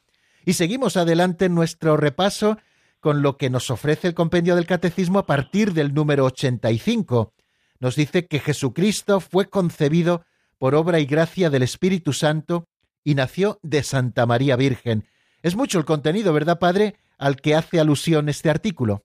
[0.45, 2.57] Y seguimos adelante en nuestro repaso
[2.99, 7.33] con lo que nos ofrece el compendio del Catecismo a partir del número 85.
[7.79, 10.23] Nos dice que Jesucristo fue concebido
[10.57, 12.67] por obra y gracia del Espíritu Santo
[13.03, 15.05] y nació de Santa María Virgen.
[15.43, 19.03] Es mucho el contenido, ¿verdad, Padre?, al que hace alusión este artículo.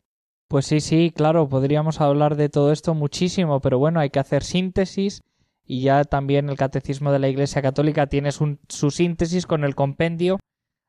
[0.48, 4.42] Pues sí, sí, claro, podríamos hablar de todo esto muchísimo, pero bueno, hay que hacer
[4.42, 5.22] síntesis
[5.66, 8.57] y ya también el Catecismo de la Iglesia Católica tiene su,
[8.90, 10.38] síntesis con el compendio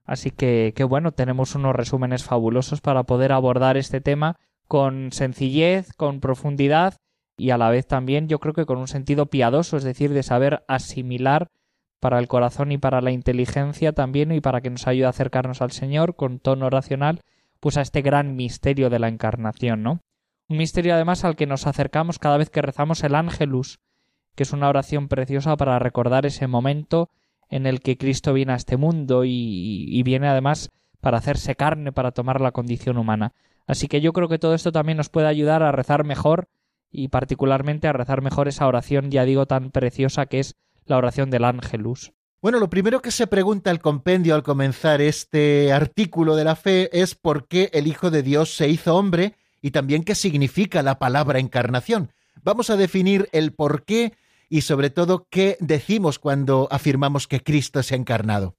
[0.06, 5.94] Así que, que bueno, tenemos unos resúmenes fabulosos para poder abordar este tema con sencillez,
[5.94, 6.96] con profundidad
[7.38, 10.24] y a la vez también yo creo que con un sentido piadoso, es decir, de
[10.24, 11.50] saber asimilar
[12.00, 15.62] para el corazón y para la inteligencia también y para que nos ayude a acercarnos
[15.62, 17.22] al Señor con tono racional,
[17.60, 20.02] pues a este gran misterio de la encarnación, ¿no?
[20.48, 23.80] Un misterio además al que nos acercamos cada vez que rezamos el Ángelus,
[24.36, 27.10] que es una oración preciosa para recordar ese momento
[27.50, 32.12] en el que Cristo viene a este mundo y, viene además para hacerse carne, para
[32.12, 33.34] tomar la condición humana.
[33.68, 36.48] Así que yo creo que todo esto también nos puede ayudar a rezar mejor
[36.92, 40.56] y particularmente a rezar mejor esa oración, ya digo, tan preciosa que es
[40.90, 42.12] la oración del Ángelus.
[42.42, 46.90] Bueno, lo primero que se pregunta el compendio al comenzar este artículo de la fe
[47.00, 51.00] es por qué el Hijo de Dios se hizo hombre y también qué significa la
[51.00, 52.12] palabra encarnación.
[52.42, 54.14] Vamos a definir el por qué
[54.48, 58.56] y sobre todo qué decimos cuando afirmamos que Cristo se ha encarnado.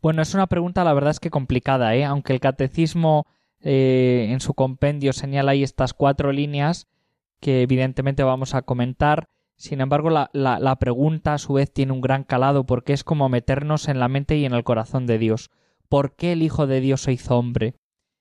[0.00, 2.04] Bueno, es una pregunta la verdad es que complicada, ¿eh?
[2.04, 3.26] aunque el catecismo
[3.60, 6.86] eh, en su compendio señala ahí estas cuatro líneas
[7.40, 9.28] que evidentemente vamos a comentar.
[9.56, 13.88] Sin embargo, la, pregunta a su vez tiene un gran calado porque es como meternos
[13.88, 15.50] en la mente y en el corazón de Dios.
[15.88, 17.76] ¿Por qué el Hijo de Dios se hizo hombre?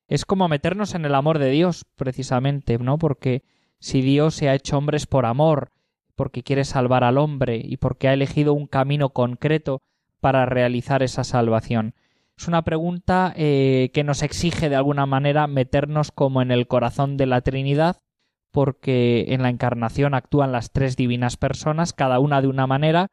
[0.07, 2.97] Es como meternos en el amor de Dios, precisamente, ¿no?
[2.97, 3.43] Porque
[3.79, 5.71] si Dios se ha hecho hombre es por amor,
[6.15, 9.81] porque quiere salvar al hombre y porque ha elegido un camino concreto
[10.19, 11.95] para realizar esa salvación.
[12.37, 17.17] Es una pregunta eh, que nos exige de alguna manera meternos como en el corazón
[17.17, 18.02] de la Trinidad,
[18.53, 23.07] porque en la encarnación actúan las tres divinas personas, cada una de una manera.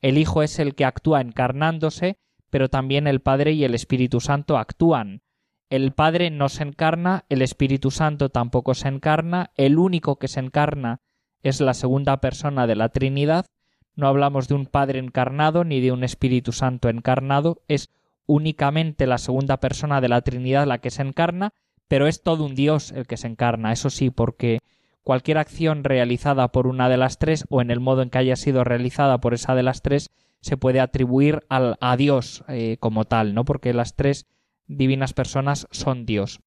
[0.00, 2.18] El Hijo es el que actúa encarnándose,
[2.50, 5.22] pero también el Padre y el Espíritu Santo actúan
[5.72, 10.38] el Padre no se encarna, el Espíritu Santo tampoco se encarna, el único que se
[10.38, 11.00] encarna
[11.42, 13.46] es la segunda persona de la Trinidad,
[13.96, 17.88] no hablamos de un Padre encarnado ni de un Espíritu Santo encarnado, es
[18.26, 21.54] únicamente la segunda persona de la Trinidad la que se encarna,
[21.88, 24.58] pero es todo un Dios el que se encarna, eso sí, porque
[25.02, 28.36] cualquier acción realizada por una de las tres o en el modo en que haya
[28.36, 30.10] sido realizada por esa de las tres
[30.40, 33.44] se puede atribuir al, a Dios eh, como tal, ¿no?
[33.44, 34.26] Porque las tres
[34.66, 36.40] divinas personas son Dios.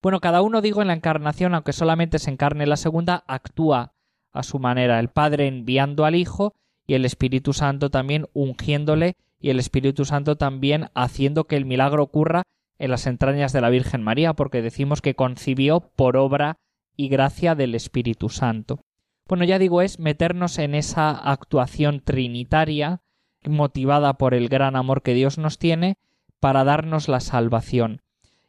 [0.00, 3.92] Bueno, cada uno, digo, en la encarnación, aunque solamente se encarne la segunda, actúa
[4.32, 6.54] a su manera, el Padre enviando al Hijo
[6.86, 12.02] y el Espíritu Santo también ungiéndole y el Espíritu Santo también haciendo que el milagro
[12.02, 12.42] ocurra
[12.78, 16.58] en las entrañas de la Virgen María, porque decimos que concibió por obra
[16.98, 18.80] y gracia del Espíritu Santo.
[19.28, 23.02] Bueno, ya digo, es meternos en esa actuación trinitaria
[23.44, 25.96] motivada por el gran amor que Dios nos tiene
[26.40, 28.02] para darnos la salvación.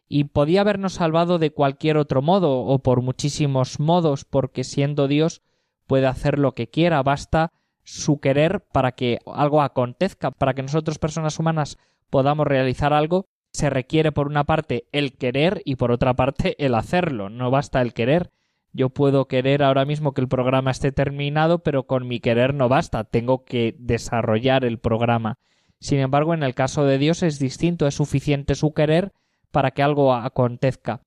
[0.07, 5.43] Y podía habernos salvado de cualquier otro modo o por muchísimos modos, porque siendo Dios
[5.85, 7.51] puede hacer lo que quiera, basta
[7.83, 11.77] su querer para que algo acontezca, para que nosotros personas humanas
[12.09, 16.73] podamos realizar algo, se requiere por una parte el querer y por otra parte el
[16.73, 18.31] hacerlo, no basta el querer,
[18.71, 22.69] yo puedo querer ahora mismo que el programa esté terminado, pero con mi querer no
[22.69, 25.37] basta, tengo que desarrollar el programa.
[25.79, 29.13] Sin embargo, en el caso de Dios es distinto, es suficiente su querer
[29.51, 31.01] para que algo acontezca.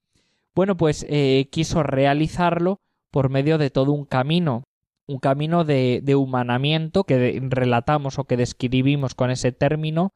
[0.54, 4.64] Bueno, pues eh, quiso realizarlo por medio de todo un camino,
[5.06, 10.14] un camino de, de humanamiento que relatamos o que describimos con ese término,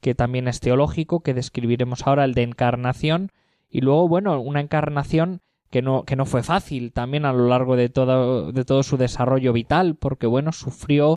[0.00, 3.30] que también es teológico, que describiremos ahora, el de encarnación,
[3.68, 7.76] y luego, bueno, una encarnación que no, que no fue fácil también a lo largo
[7.76, 11.16] de todo, de todo su desarrollo vital, porque bueno, sufrió,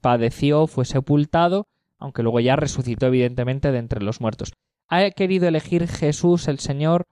[0.00, 1.66] padeció, fue sepultado,
[1.98, 4.52] aunque luego ya resucitó evidentemente de entre los muertos.
[4.88, 7.06] Ha querido elegir Jesús el Señor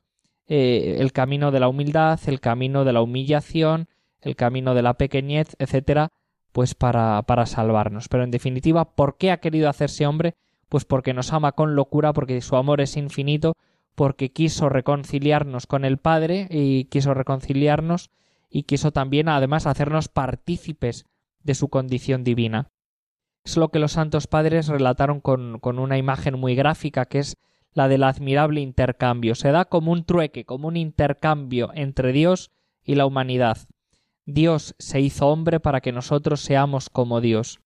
[0.49, 3.89] eh, el camino de la humildad, el camino de la humillación,
[4.21, 6.11] el camino de la pequeñez, etcétera,
[6.53, 8.09] pues para, para salvarnos.
[8.09, 10.35] Pero en definitiva, ¿por qué ha querido hacerse hombre?
[10.69, 13.57] Pues porque nos ama con locura, porque su amor es infinito,
[13.97, 18.11] porque quiso reconciliarnos con el Padre y quiso reconciliarnos
[18.49, 21.07] y quiso también además hacernos partícipes
[21.43, 22.71] de su condición divina.
[23.45, 27.37] Es lo que los santos padres relataron con, con una imagen muy gráfica que es
[27.73, 29.35] la del admirable intercambio.
[29.35, 32.51] Se da como un trueque, como un intercambio entre Dios
[32.83, 33.59] y la humanidad.
[34.25, 37.61] Dios se hizo hombre para que nosotros seamos como Dios.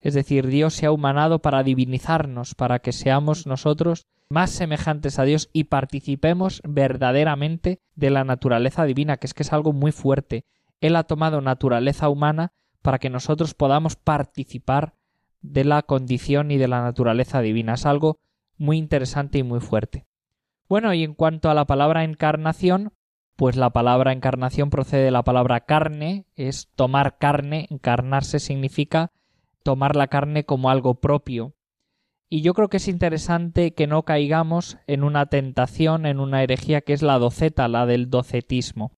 [0.00, 5.24] Es decir, Dios se ha humanado para divinizarnos, para que seamos nosotros más semejantes a
[5.24, 10.44] Dios y participemos verdaderamente de la naturaleza divina, que es que es algo muy fuerte.
[10.80, 14.94] Él ha tomado naturaleza humana para que nosotros podamos participar
[15.40, 17.74] de la condición y de la naturaleza divina.
[17.74, 18.18] Es algo
[18.56, 20.06] muy interesante y muy fuerte.
[20.68, 22.92] Bueno, y en cuanto a la palabra encarnación,
[23.36, 29.12] pues la palabra encarnación procede de la palabra carne, es tomar carne, encarnarse significa
[29.68, 31.52] tomar la carne como algo propio,
[32.30, 36.80] y yo creo que es interesante que no caigamos en una tentación, en una herejía
[36.80, 38.92] que es la doceta, la del docetismo,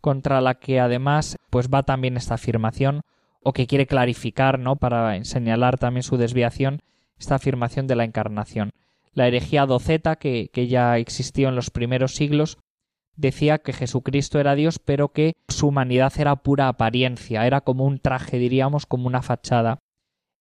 [0.00, 3.00] contra la que además pues va también esta afirmación,
[3.42, 4.76] o que quiere clarificar, ¿no?
[4.76, 6.82] para señalar también su desviación,
[7.18, 8.70] esta afirmación de la encarnación.
[9.14, 12.58] La herejía doceta, que, que ya existió en los primeros siglos,
[13.16, 17.98] decía que Jesucristo era Dios, pero que su humanidad era pura apariencia, era como un
[17.98, 19.80] traje, diríamos, como una fachada.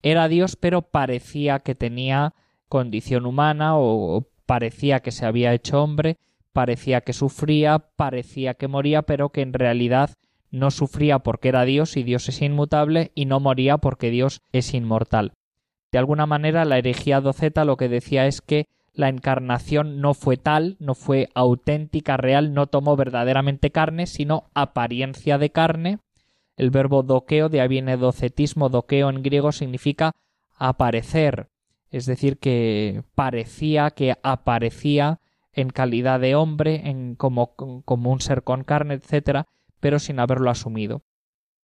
[0.03, 2.33] Era Dios, pero parecía que tenía
[2.67, 6.17] condición humana o parecía que se había hecho hombre,
[6.53, 10.11] parecía que sufría, parecía que moría, pero que en realidad
[10.49, 14.73] no sufría porque era Dios y Dios es inmutable y no moría porque Dios es
[14.73, 15.33] inmortal.
[15.91, 20.37] De alguna manera la herejía doceta lo que decía es que la encarnación no fue
[20.37, 25.99] tal, no fue auténtica, real, no tomó verdaderamente carne, sino apariencia de carne,
[26.55, 30.13] el verbo doqueo, de ahí viene docetismo, doqueo en griego significa
[30.55, 31.49] aparecer,
[31.89, 35.19] es decir, que parecía, que aparecía
[35.53, 39.47] en calidad de hombre, en como, como un ser con carne, etcétera,
[39.79, 41.03] pero sin haberlo asumido.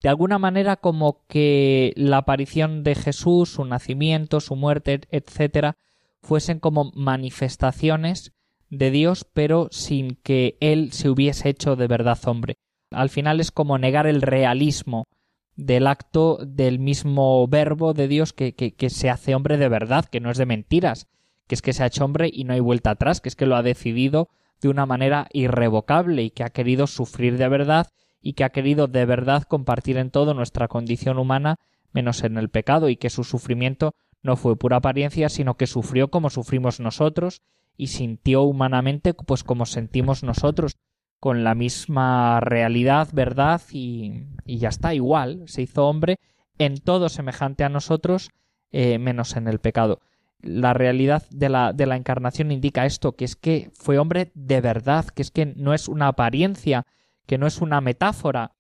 [0.02, 5.78] De alguna manera, como que la aparición de Jesús, su nacimiento, su muerte, etcétera,
[6.22, 8.34] fuesen como manifestaciones
[8.70, 12.58] de Dios, pero sin que él se hubiese hecho de verdad hombre.
[12.92, 15.08] Al final es como negar el realismo
[15.56, 20.32] del acto del mismo verbo de Dios que, se hace hombre de verdad, que no
[20.32, 21.08] es de mentiras,
[21.48, 23.48] que es que se ha hecho hombre y no hay vuelta atrás, que es que
[23.48, 24.30] lo ha decidido
[24.62, 27.88] de una manera irrevocable y que ha querido sufrir de verdad
[28.22, 31.58] y que ha querido de verdad compartir en todo nuestra condición humana
[31.92, 36.10] menos en el pecado y que su sufrimiento no fue pura apariencia, sino que sufrió
[36.10, 37.42] como sufrimos nosotros
[37.78, 40.78] y sintió humanamente pues como sentimos nosotros,
[41.20, 46.20] con la misma realidad, verdad y, ya está, igual, se hizo hombre
[46.60, 48.30] en todo semejante a nosotros,
[48.72, 50.00] eh, menos en el pecado.
[50.42, 55.24] La realidad de la, encarnación indica esto, que es que fue hombre de verdad, que
[55.24, 56.86] es que no es una apariencia,
[57.26, 58.52] que no es una metáfora,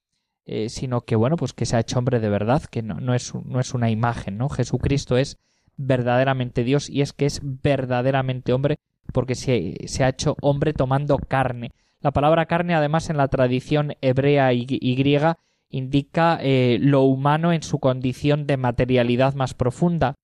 [0.45, 3.33] eh, sino que bueno, pues que se ha hecho hombre de verdad, que no, es,
[3.35, 4.49] no es una imagen, ¿no?
[4.49, 5.37] Jesucristo es
[5.75, 8.77] verdaderamente Dios y es que es verdaderamente hombre
[9.13, 11.71] porque se ha hecho hombre tomando carne.
[12.01, 15.37] La palabra carne, además, en la tradición hebrea y, griega,
[15.69, 20.15] indica eh, lo humano en su condición de materialidad más profunda.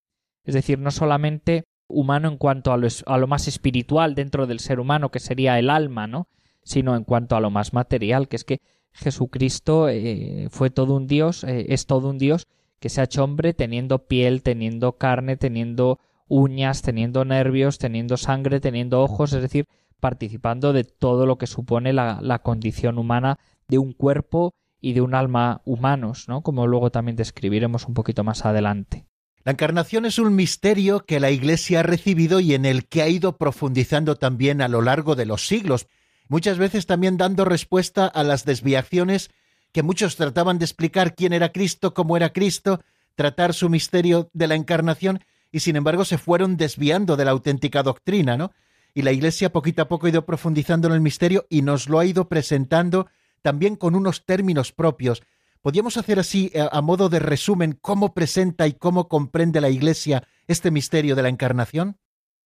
[0.44, 4.60] Es decir, no solamente humano en cuanto a lo, a lo, más espiritual dentro del
[4.60, 6.28] ser humano, que sería el alma, ¿no?
[6.64, 8.62] sino en cuanto a lo más material, que es que
[8.94, 12.48] Jesucristo eh, fue todo un Dios, eh, es todo un Dios
[12.80, 18.60] que se ha hecho hombre teniendo piel, teniendo carne, teniendo uñas, teniendo nervios, teniendo sangre,
[18.60, 19.68] teniendo ojos, es decir,
[20.04, 23.40] participando de todo lo que supone la, la condición humana
[23.70, 26.42] de un cuerpo y de un alma humanos, ¿no?
[26.42, 29.06] Como luego también describiremos un poquito más adelante.
[29.46, 33.08] La encarnación es un misterio que la Iglesia ha recibido y en el que ha
[33.08, 35.88] ido profundizando también a lo largo de los siglos,
[36.28, 39.32] muchas veces también dando respuesta a las desviaciones
[39.72, 42.82] que muchos trataban de explicar quién era Cristo, cómo era Cristo,
[43.16, 47.84] tratar su misterio de la encarnación, y sin embargo se fueron desviando de la auténtica
[47.84, 48.52] doctrina, ¿no?
[48.94, 52.00] Y la Iglesia poquito a poco ha ido profundizando en el misterio y nos lo
[52.00, 53.08] ha ido presentando
[53.42, 55.24] también con unos términos propios.
[55.62, 60.24] ¿Podríamos hacer así, eh, a modo de resumen, cómo presenta y cómo comprende la Iglesia
[60.48, 61.98] este misterio de la Encarnación?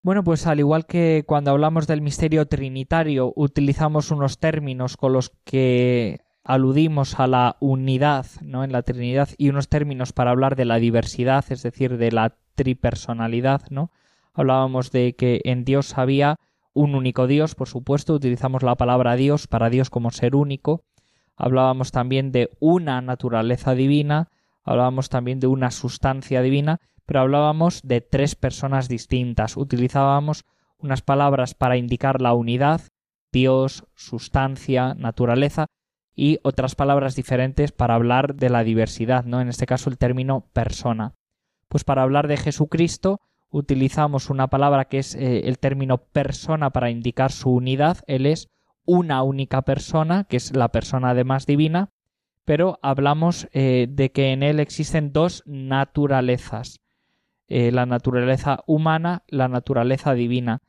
[0.03, 5.33] Bueno, pues al igual que cuando hablamos del misterio trinitario utilizamos unos términos con los
[5.45, 8.63] que aludimos a la unidad, ¿no?
[8.63, 12.37] en la Trinidad y unos términos para hablar de la diversidad, es decir, de la
[12.55, 13.91] tripersonalidad, ¿no?
[14.37, 16.37] Hablábamos de que en Dios había
[16.73, 20.85] un único Dios, por supuesto, utilizamos la palabra Dios para Dios como ser único,
[21.37, 24.29] hablábamos también de una naturaleza divina,
[24.63, 30.45] hablábamos también de una sustancia divina, pero hablábamos de tres personas distintas, utilizábamos
[30.79, 32.83] unas palabras para indicar la unidad,
[33.33, 35.67] Dios, sustancia, naturaleza,
[36.15, 39.41] y otras palabras diferentes para hablar de la diversidad, ¿no?
[39.41, 41.15] En este caso el término persona.
[41.69, 43.21] Pues para hablar de Jesucristo
[43.51, 47.99] utilizamos una palabra que es eh, el término persona para indicar su unidad.
[48.07, 48.49] Él es
[48.85, 51.91] una única persona, que es la persona además divina,
[52.45, 56.81] pero hablamos eh, de que en él existen dos naturalezas,
[57.49, 60.63] eh, la naturaleza humana, la naturaleza divina.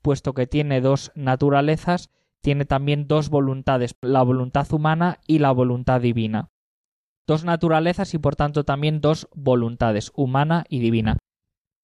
[0.00, 2.10] Puesto que tiene dos naturalezas,
[2.40, 6.50] tiene también dos voluntades, la voluntad humana y la voluntad divina.
[7.26, 11.18] Dos naturalezas y por tanto también dos voluntades, humana y divina.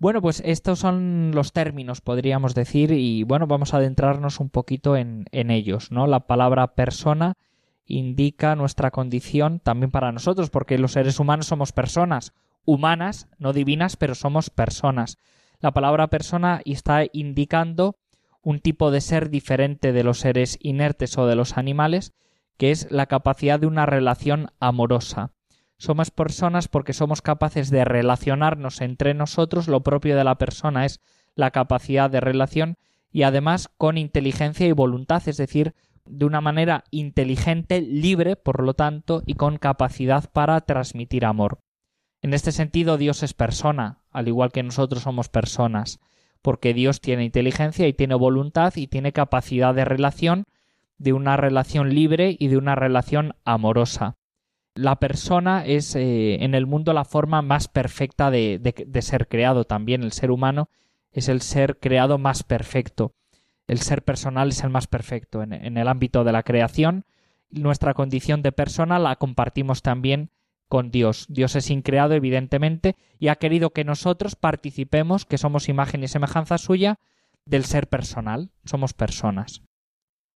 [0.05, 4.99] Bueno, pues estos son los términos, podríamos decir, y bueno, vamos a adentrarnos un poquito
[4.99, 6.07] en, en ellos, ¿no?
[6.07, 7.39] La palabra persona
[7.87, 12.35] indica nuestra condición también para nosotros, porque los seres humanos somos personas,
[12.67, 15.17] humanas, no divinas, pero somos personas.
[15.59, 17.97] La palabra persona está indicando
[18.43, 22.13] un tipo de ser diferente de los seres inertes o de los animales,
[22.59, 25.33] que es la capacidad de una relación amorosa.
[25.77, 31.01] Somos personas porque somos capaces de relacionarnos entre nosotros, lo propio de la persona es
[31.35, 32.77] la capacidad de relación
[33.11, 38.75] y además con inteligencia y voluntad, es decir, de una manera inteligente, libre, por lo
[38.75, 41.61] tanto, y con capacidad para transmitir amor.
[42.23, 45.99] En este sentido, Dios es persona, al igual que nosotros somos personas,
[46.43, 50.45] porque Dios tiene inteligencia y tiene voluntad y tiene capacidad de relación,
[50.99, 54.17] de una relación libre y de una relación amorosa
[54.75, 58.61] la persona es eh, en el mundo la forma más perfecta de,
[59.01, 60.03] ser creado también.
[60.03, 60.69] El ser humano
[61.13, 63.15] es el ser creado más perfecto.
[63.67, 65.43] El ser personal es el más perfecto.
[65.43, 67.05] En, en el ámbito de la creación,
[67.51, 70.31] nuestra condición de persona la compartimos también
[70.69, 71.27] con Dios.
[71.29, 76.59] Dios es increado, evidentemente, y ha querido que nosotros participemos, que somos imagen y semejanza
[76.59, 76.99] suya,
[77.47, 78.51] del ser personal.
[78.65, 79.63] Somos personas.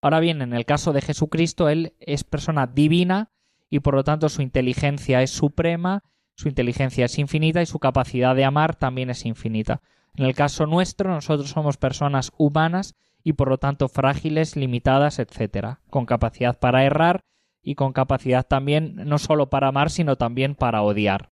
[0.00, 3.30] Ahora bien, en el caso de Jesucristo, Él es persona divina,
[3.70, 6.02] y por lo tanto su inteligencia es suprema,
[6.34, 9.80] su inteligencia es infinita y su capacidad de amar también es infinita.
[10.14, 15.78] En el caso nuestro, nosotros somos personas humanas y por lo tanto frágiles, limitadas, etc.,
[15.90, 17.24] con capacidad para errar
[17.62, 21.30] y con capacidad también no solo para amar, sino también para odiar.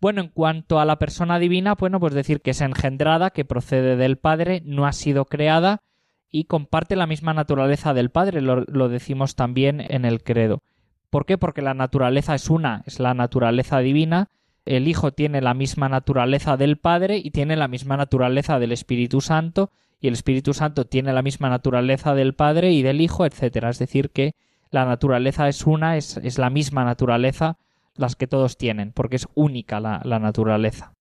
[0.00, 3.96] Bueno, en cuanto a la persona divina, bueno, pues decir que es engendrada, que procede
[3.96, 5.82] del Padre, no ha sido creada
[6.30, 10.62] y comparte la misma naturaleza del Padre, lo, lo decimos también en el credo.
[11.10, 11.38] ¿Por qué?
[11.38, 14.28] Porque la naturaleza es una, es la naturaleza divina.
[14.64, 19.20] El Hijo tiene la misma naturaleza del Padre y tiene la misma naturaleza del Espíritu
[19.20, 23.70] Santo y el Espíritu Santo tiene la misma naturaleza del Padre y del Hijo, etcétera.
[23.70, 24.34] Es decir, que
[24.70, 27.58] la naturaleza es una, es, es la misma naturaleza
[27.94, 30.96] las que todos tienen, porque es única la naturaleza.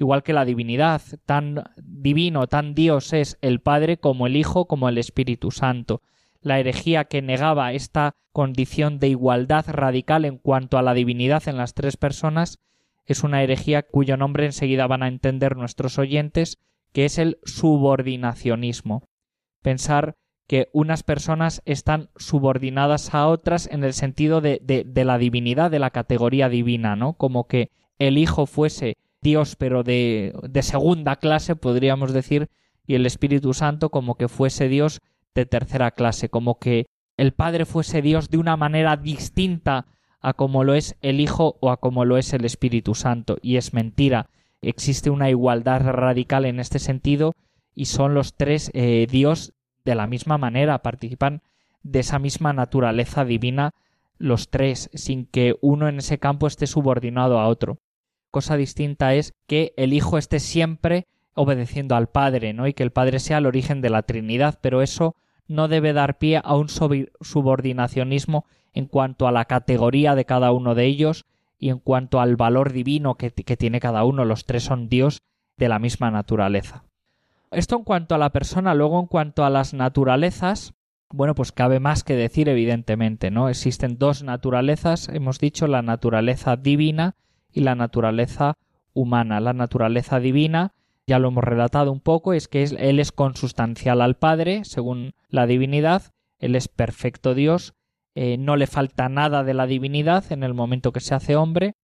[0.00, 4.88] Igual que la divinidad, tan divino, tan Dios es el Padre como el Hijo, como
[4.88, 6.00] el Espíritu Santo.
[6.42, 11.56] La herejía que negaba esta condición de igualdad radical en cuanto a la divinidad en
[11.56, 12.58] las tres personas
[13.04, 16.58] es una herejía cuyo nombre enseguida van a entender nuestros oyentes,
[16.92, 19.08] que es el subordinacionismo.
[19.62, 20.16] Pensar
[20.46, 24.60] que unas personas están subordinadas a otras en el sentido de,
[24.94, 27.14] la divinidad, de la categoría divina, ¿no?
[27.14, 32.48] Como que el Hijo fuese Dios, pero de, de segunda clase, podríamos decir,
[32.86, 35.00] y el Espíritu Santo como que fuese Dios
[35.34, 39.86] de tercera clase, como que el Padre fuese Dios de una manera distinta
[40.20, 43.38] a como lo es el Hijo o a como lo es el Espíritu Santo.
[43.42, 44.30] Y es mentira.
[44.62, 47.34] Existe una igualdad radical en este sentido
[47.74, 49.54] y son los tres eh, Dios
[49.84, 51.42] de la misma manera, participan
[51.82, 53.74] de esa misma naturaleza divina
[54.18, 57.78] los tres, sin que uno en ese campo esté subordinado a otro.
[58.30, 61.06] Cosa distinta es que el Hijo esté siempre
[61.40, 62.66] obedeciendo al Padre, ¿no?
[62.66, 65.16] Y que el Padre sea el origen de la Trinidad, pero eso
[65.48, 70.74] no debe dar pie a un subordinacionismo en cuanto a la categoría de cada uno
[70.74, 71.24] de ellos
[71.58, 74.26] y en cuanto al valor divino que, tiene cada uno.
[74.26, 75.22] Los tres son Dios
[75.56, 76.84] de la misma naturaleza.
[77.50, 80.74] Esto en cuanto a la persona, luego en cuanto a las naturalezas,
[81.10, 83.48] bueno, pues cabe más que decir, evidentemente, ¿no?
[83.48, 87.16] Existen dos naturalezas, hemos dicho la naturaleza divina
[87.50, 88.58] y la naturaleza
[88.92, 89.40] humana.
[89.40, 90.74] La naturaleza divina,
[91.06, 95.46] ya lo hemos relatado un poco, es que Él es consustancial al Padre, según la
[95.46, 97.74] divinidad, Él es perfecto Dios,
[98.14, 101.74] eh, no le falta nada de la divinidad en el momento que se hace hombre.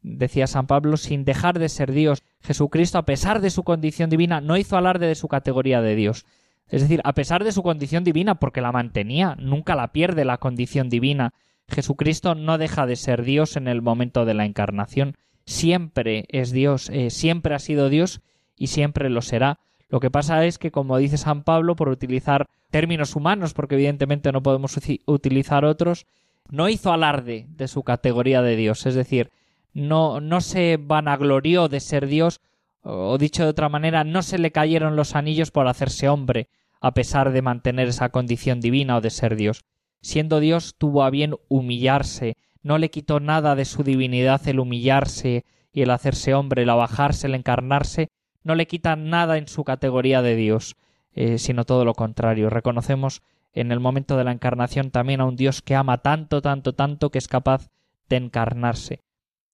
[0.00, 4.40] Decía San Pablo, sin dejar de ser Dios, Jesucristo, a pesar de su condición divina,
[4.40, 6.26] no hizo alarde de su categoría de Dios.
[6.68, 10.38] Es decir, a pesar de su condición divina, porque la mantenía, nunca la pierde la
[10.38, 11.32] condición divina.
[11.68, 15.16] Jesucristo no deja de ser Dios en el momento de la encarnación.
[15.46, 18.20] Siempre es Dios, eh, siempre ha sido Dios
[18.56, 19.58] y siempre lo será.
[19.88, 24.32] Lo que pasa es que, como dice San Pablo, por utilizar términos humanos, porque evidentemente
[24.32, 26.06] no podemos utilizar otros,
[26.50, 29.30] no hizo alarde de su categoría de Dios, es decir,
[29.72, 32.40] no, no se vanaglorió de ser Dios,
[32.82, 36.48] o dicho de otra manera, no se le cayeron los anillos por hacerse hombre,
[36.80, 39.64] a pesar de mantener esa condición divina o de ser Dios.
[40.02, 45.44] Siendo Dios, tuvo a bien humillarse, no le quitó nada de su divinidad el humillarse
[45.72, 48.10] y el hacerse hombre, el abajarse, el encarnarse,
[48.44, 50.76] no le quita nada en su categoría de Dios.
[51.14, 52.50] Eh, sino todo lo contrario.
[52.50, 53.22] Reconocemos
[53.52, 57.10] en el momento de la encarnación también a un Dios que ama tanto, tanto, tanto
[57.10, 57.70] que es capaz
[58.08, 59.00] de encarnarse.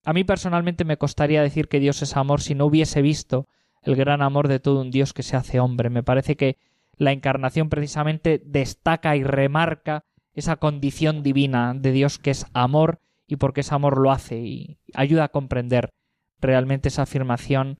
[0.05, 3.47] A mí personalmente me costaría decir que Dios es amor si no hubiese visto
[3.83, 5.91] el gran amor de todo un Dios que se hace hombre.
[5.91, 6.57] Me parece que
[6.97, 13.37] la encarnación precisamente destaca y remarca esa condición divina de Dios que es amor y
[13.37, 15.93] porque es amor lo hace y ayuda a comprender
[16.41, 17.79] realmente esa afirmación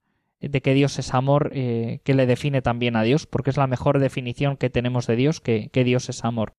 [0.49, 3.67] de que Dios es amor, eh, que le define también a Dios, porque es la
[3.67, 6.53] mejor definición que tenemos de Dios, que, que Dios es amor.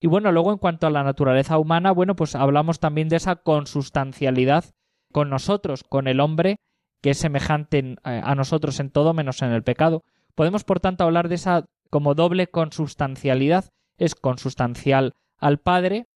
[0.00, 3.36] Y bueno, luego en cuanto a la naturaleza humana, bueno, pues hablamos también de esa
[3.36, 4.64] consustancialidad
[5.12, 6.56] con nosotros, con el hombre,
[7.02, 10.02] que es semejante eh, a nosotros en todo menos en el pecado.
[10.34, 13.66] Podemos, por tanto, hablar de esa como doble consustancialidad.
[13.98, 16.06] Es consustancial al Padre,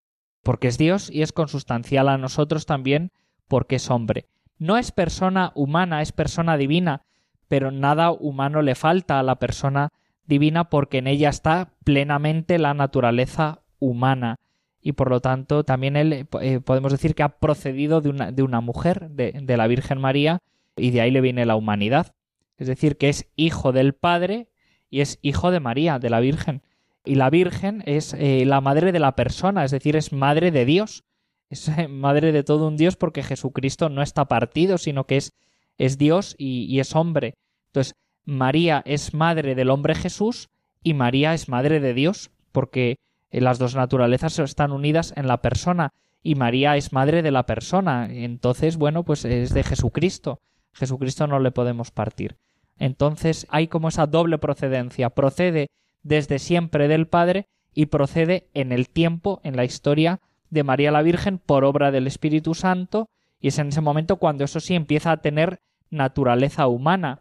[0.42, 3.12] porque es Dios, y es consustancial a nosotros también,
[3.48, 4.26] porque es hombre.
[4.58, 7.02] No es persona humana, es persona divina,
[7.48, 9.90] pero nada humano le falta a la persona
[10.26, 14.38] divina porque en ella está plenamente la naturaleza humana
[14.84, 18.42] y por lo tanto también él eh, podemos decir que ha procedido de una, de
[18.42, 20.40] una mujer, de, la Virgen María,
[20.76, 22.14] y de ahí le viene la humanidad.
[22.58, 24.48] Es decir, que es hijo del Padre
[24.90, 26.60] y es hijo de María, de la Virgen.
[27.02, 30.66] Y la Virgen es eh, la madre de la persona, es decir, es madre de
[30.66, 31.02] Dios
[31.50, 35.32] es madre de todo un Dios porque Jesucristo no está partido, sino que es,
[35.78, 37.34] es Dios y, es hombre.
[37.66, 40.48] Entonces, María es madre del hombre Jesús
[40.82, 42.98] y María es madre de Dios, porque
[43.30, 45.92] las dos naturalezas están unidas en la persona
[46.22, 48.08] y María es madre de la persona.
[48.10, 50.40] Entonces, bueno, pues es de Jesucristo.
[50.72, 52.36] Jesucristo no le podemos partir.
[52.78, 55.10] Entonces hay como esa doble procedencia.
[55.10, 55.68] Procede
[56.02, 60.20] desde siempre del Padre y procede en el tiempo, en la historia
[60.54, 63.08] de María la Virgen por obra del Espíritu Santo,
[63.40, 67.20] y es en ese momento cuando eso sí empieza a tener naturaleza humana.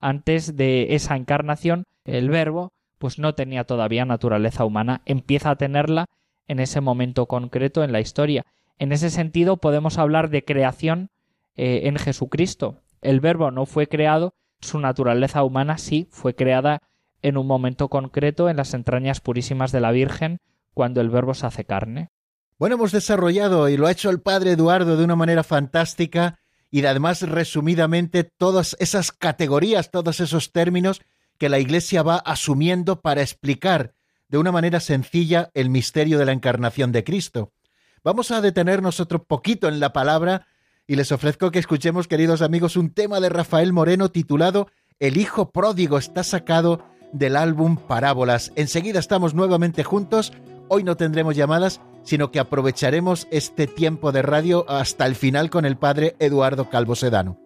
[0.00, 6.06] Antes de esa encarnación, el verbo pues no tenía todavía naturaleza humana, empieza a tenerla
[6.48, 8.46] en ese momento concreto en la historia.
[8.78, 11.10] En ese sentido podemos hablar de creación
[11.54, 12.80] eh, en Jesucristo.
[13.02, 16.80] El verbo no fue creado, su naturaleza humana sí fue creada
[17.22, 20.38] en un momento concreto en las entrañas purísimas de la Virgen
[20.74, 22.10] cuando el Verbo se hace carne.
[22.58, 26.40] Bueno, hemos desarrollado y lo ha hecho el Padre Eduardo de una manera fantástica
[26.72, 31.00] y además resumidamente todas esas categorías, todos esos términos
[31.38, 33.94] que la Iglesia va asumiendo para explicar
[34.28, 37.52] de una manera sencilla el misterio de la encarnación de Cristo.
[38.02, 40.48] Vamos a detenernos otro poquito en la palabra
[40.88, 44.66] y les ofrezco que escuchemos, queridos amigos, un tema de Rafael Moreno titulado
[44.98, 48.50] El Hijo Pródigo está sacado del álbum Parábolas.
[48.56, 50.32] Enseguida estamos nuevamente juntos.
[50.66, 55.66] Hoy no tendremos llamadas, sino que aprovecharemos este tiempo de radio hasta el final con
[55.66, 57.38] el padre Eduardo Calvo Sedano.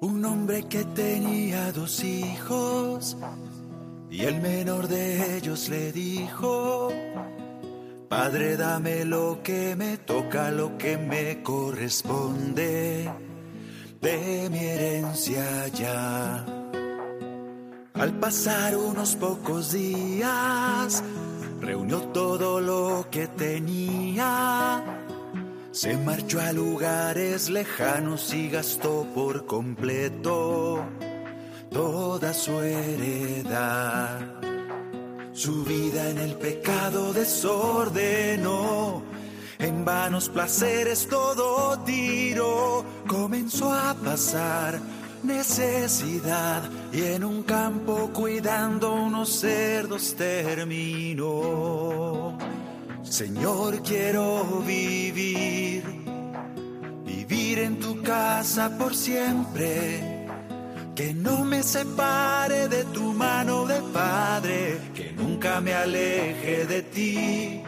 [0.00, 3.18] Un hombre que tenía dos hijos
[4.08, 6.88] y el menor de ellos le dijo,
[8.08, 13.10] Padre, dame lo que me toca, lo que me corresponde
[14.00, 16.59] de mi herencia ya.
[17.94, 21.02] Al pasar unos pocos días,
[21.60, 24.82] reunió todo lo que tenía
[25.72, 30.84] se marchó a lugares lejanos y gastó por completo
[31.70, 34.18] toda su heredad.
[35.32, 39.04] Su vida en el pecado desordenó,
[39.60, 44.80] en vanos placeres todo tiró, comenzó a pasar
[45.22, 46.62] necesidad
[46.92, 51.50] y en un campo cuidando unos cerdos terminó.
[53.02, 55.82] Señor, quiero vivir,
[57.04, 60.28] vivir en tu casa por siempre.
[60.94, 67.62] Que no me separe de tu mano de Padre, que nunca me aleje de ti.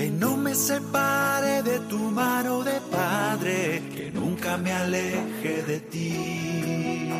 [0.00, 7.10] Que no me separe de tu mano de Padre, que nunca me aleje de ti.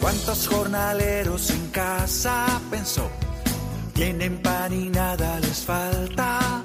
[0.00, 3.10] ¿Cuántos jornaleros en casa pensó?
[3.92, 6.64] Tienen pan y nada les falta.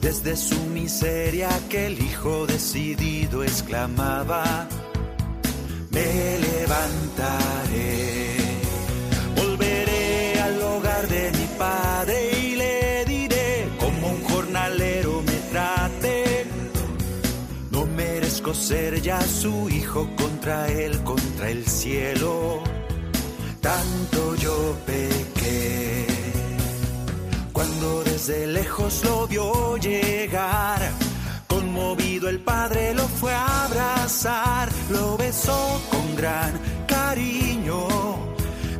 [0.00, 4.66] Desde su miseria aquel hijo decidido exclamaba,
[5.90, 8.36] me levantaré,
[9.36, 16.46] volveré al hogar de mi padre y le diré como un jornalero me trate.
[17.70, 22.62] No merezco ser ya su hijo contra él, contra el cielo.
[23.60, 25.39] Tanto yo pequé.
[28.30, 30.78] Desde lejos lo vio llegar,
[31.48, 36.52] conmovido el padre lo fue a abrazar, lo besó con gran
[36.86, 37.88] cariño.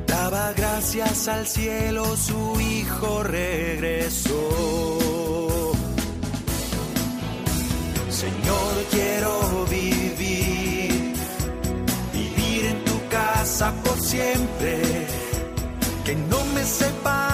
[0.06, 4.52] Daba gracias al cielo, su hijo regresó.
[8.08, 11.12] Señor, quiero vivir,
[12.12, 14.80] vivir en tu casa por siempre,
[16.04, 17.29] que no me separe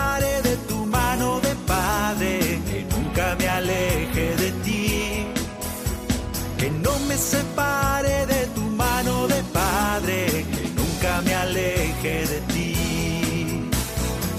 [7.17, 12.75] me separe de tu mano de Padre, que nunca me aleje de ti.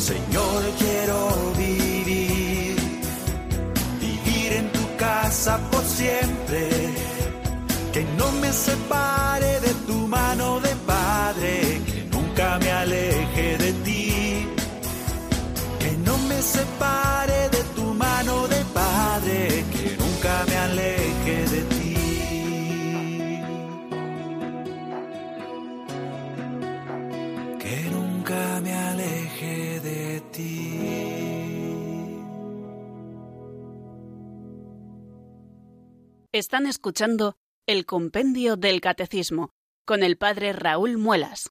[0.10, 1.20] Señor, quiero
[1.58, 2.76] vivir,
[4.00, 6.70] vivir en tu casa por siempre,
[7.94, 12.97] que no me separe de tu mano de Padre, que nunca me aleje
[36.38, 37.36] Están escuchando
[37.66, 41.50] el Compendio del Catecismo con el Padre Raúl Muelas.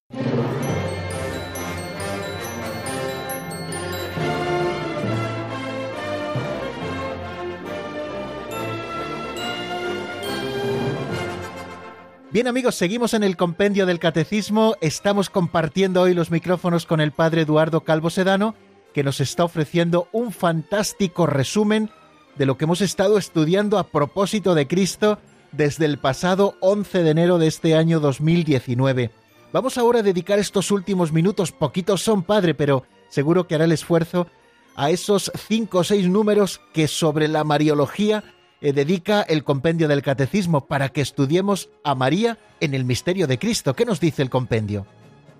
[12.30, 17.10] Bien amigos, seguimos en el compendio del catecismo, estamos compartiendo hoy los micrófonos con el
[17.10, 18.54] padre Eduardo Calvo Sedano,
[18.94, 21.90] que nos está ofreciendo un fantástico resumen
[22.36, 25.18] de lo que hemos estado estudiando a propósito de Cristo
[25.52, 29.10] desde el pasado 11 de enero de este año 2019.
[29.52, 33.72] Vamos ahora a dedicar estos últimos minutos, poquitos son, padre, pero seguro que hará el
[33.72, 34.26] esfuerzo,
[34.74, 38.22] a esos cinco o seis números que sobre la Mariología
[38.60, 43.38] eh, dedica el compendio del catecismo para que estudiemos a María en el misterio de
[43.38, 43.74] Cristo.
[43.74, 44.86] ¿Qué nos dice el compendio?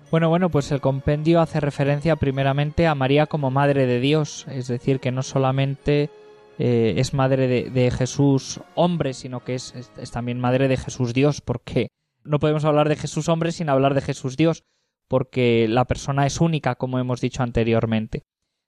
[0.09, 4.67] Bueno, bueno, pues el compendio hace referencia primeramente a María como Madre de Dios, es
[4.67, 6.09] decir, que no solamente
[6.57, 11.41] eh, es Madre de, Jesús hombre, sino que es, es, también Madre de Jesús Dios,
[11.41, 11.89] porque
[12.23, 14.63] no podemos hablar de Jesús hombre sin hablar de Jesús Dios,
[15.07, 18.23] porque la persona es única, como hemos dicho anteriormente.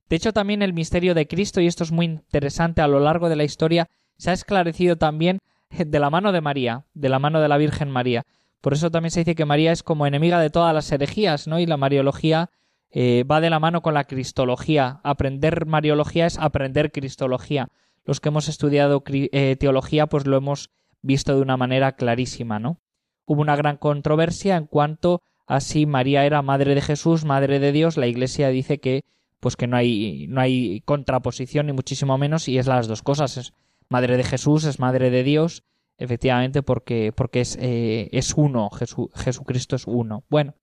[0.10, 3.30] De hecho, también el misterio de Cristo, y esto es muy interesante a lo largo
[3.30, 3.88] de la historia,
[4.18, 7.90] se ha esclarecido también de la mano de María, de la mano de la Virgen
[7.90, 8.24] María.
[8.62, 11.60] Por eso también se dice que María es como enemiga de todas las herejías, ¿no?
[11.60, 12.50] Y la Mariología
[12.92, 15.00] eh, va de la mano con la Cristología.
[15.04, 17.70] Aprender Mariología es aprender Cristología.
[18.06, 20.72] Los que hemos estudiado eh, teología, pues lo hemos
[21.02, 22.80] visto de una manera clarísima, ¿no?
[23.26, 27.72] Hubo una gran controversia en cuanto a si María era madre de Jesús, madre de
[27.72, 27.98] Dios.
[27.98, 29.04] La Iglesia dice que
[29.40, 33.38] pues que no hay, no hay contraposición ni muchísimo menos y es las dos cosas.
[33.38, 33.54] Es
[33.88, 35.64] madre de Jesús, es madre de Dios
[36.00, 38.70] efectivamente, porque, porque es, eh, es uno,
[39.16, 40.24] Jesucristo es uno.
[40.30, 40.56] Bueno,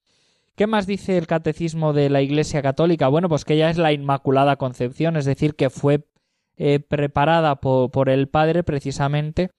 [0.56, 3.08] ¿qué más dice el catecismo de la Iglesia Católica?
[3.08, 6.08] Bueno, pues que ella es la Inmaculada Concepción, es decir, que fue
[6.56, 9.50] eh, preparada por, el Padre precisamente,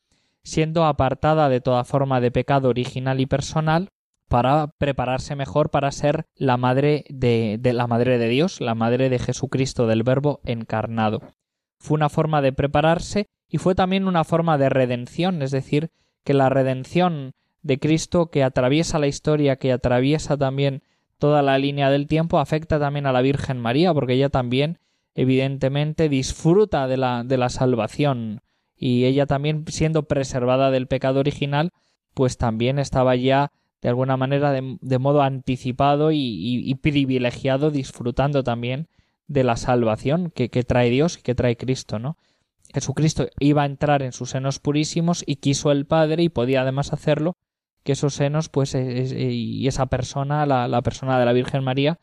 [0.44, 3.90] siendo apartada de toda forma de pecado original y personal,
[4.28, 9.20] para prepararse mejor para ser la madre de la madre de Dios, la madre de
[9.20, 11.22] Jesucristo del Verbo encarnado.
[11.80, 15.92] Fue una forma de prepararse y fue también una forma de redención, es decir,
[16.26, 17.32] que la redención
[17.68, 20.82] de Cristo que atraviesa la historia, que atraviesa también
[21.20, 24.80] toda la línea del tiempo, afecta también a la Virgen María, porque ella también,
[25.16, 28.42] evidentemente, disfruta de la, de la salvación,
[28.76, 31.72] y ella también, siendo preservada del pecado original,
[32.14, 33.52] pues también estaba ya
[33.82, 38.88] de alguna manera de, modo anticipado y, privilegiado, disfrutando también
[39.28, 42.18] de la salvación que, que trae Dios y que trae Cristo, ¿no?
[42.74, 46.92] Jesucristo iba a entrar en sus senos purísimos y quiso el Padre y podía además
[46.92, 47.36] hacerlo
[47.88, 52.02] que esos senos pues y esa persona la, la persona de la Virgen María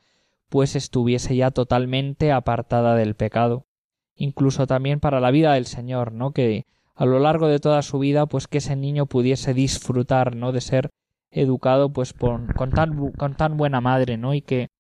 [0.49, 3.67] pues estuviese ya totalmente apartada del pecado.
[4.15, 6.65] Incluso también para la vida del Señor no que
[6.95, 10.63] a lo largo de toda su vida pues que ese niño pudiese disfrutar no de
[10.63, 10.91] ser
[11.31, 14.71] educado pues con, tan, con tan buena madre no y que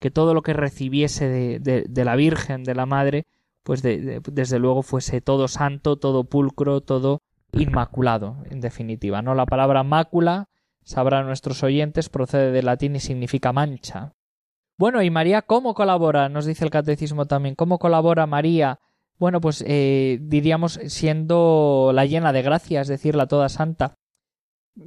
[0.00, 3.26] que todo lo que recibiese de, de, de la Virgen de la Madre
[3.62, 7.22] pues desde luego fuese todo santo, todo pulcro, todo
[7.52, 9.22] inmaculado, en definitiva.
[9.22, 9.34] ¿no?
[9.34, 10.48] La palabra mácula,
[10.82, 14.14] sabrán nuestros oyentes, procede del latín y significa mancha.
[14.78, 16.28] Bueno, ¿y María cómo colabora?
[16.28, 17.54] Nos dice el catecismo también.
[17.54, 18.80] ¿Cómo colabora María?
[19.18, 23.94] Bueno, pues eh, diríamos siendo la llena de gracia, es decir, la toda santa,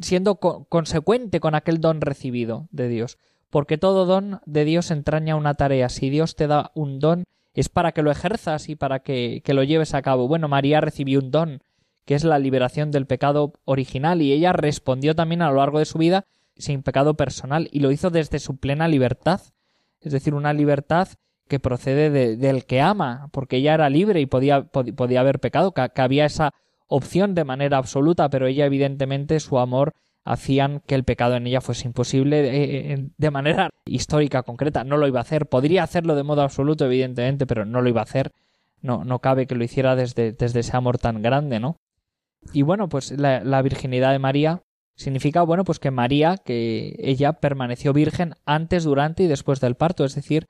[0.01, 3.18] siendo consecuente con aquel don recibido de Dios.
[3.49, 5.88] Porque todo don de Dios entraña una tarea.
[5.88, 9.63] Si Dios te da un don, es para que lo ejerzas y para que, lo
[9.63, 10.28] lleves a cabo.
[10.28, 11.61] Bueno, María recibió un don,
[12.05, 15.85] que es la liberación del pecado original, y ella respondió también a lo largo de
[15.85, 16.25] su vida
[16.57, 19.41] sin pecado personal, y lo hizo desde su plena libertad,
[20.01, 21.09] es decir, una libertad
[21.47, 26.01] que procede del que ama, porque ella era libre y podía, podía haber pecado, que
[26.01, 26.53] había esa
[26.87, 29.93] opción de manera absoluta, pero ella evidentemente su amor
[30.23, 34.83] hacían que el pecado en ella fuese imposible eh, eh, de manera histórica concreta.
[34.83, 35.45] No lo iba a hacer.
[35.45, 38.31] Podría hacerlo de modo absoluto, evidentemente, pero no lo iba a hacer.
[38.81, 41.77] No, no cabe que lo hiciera desde, desde ese amor tan grande, ¿no?
[42.53, 44.61] Y bueno, pues la, virginidad de María
[44.95, 50.05] significa, bueno, pues que María, que ella permaneció virgen antes, durante y después del parto,
[50.05, 50.47] es decir,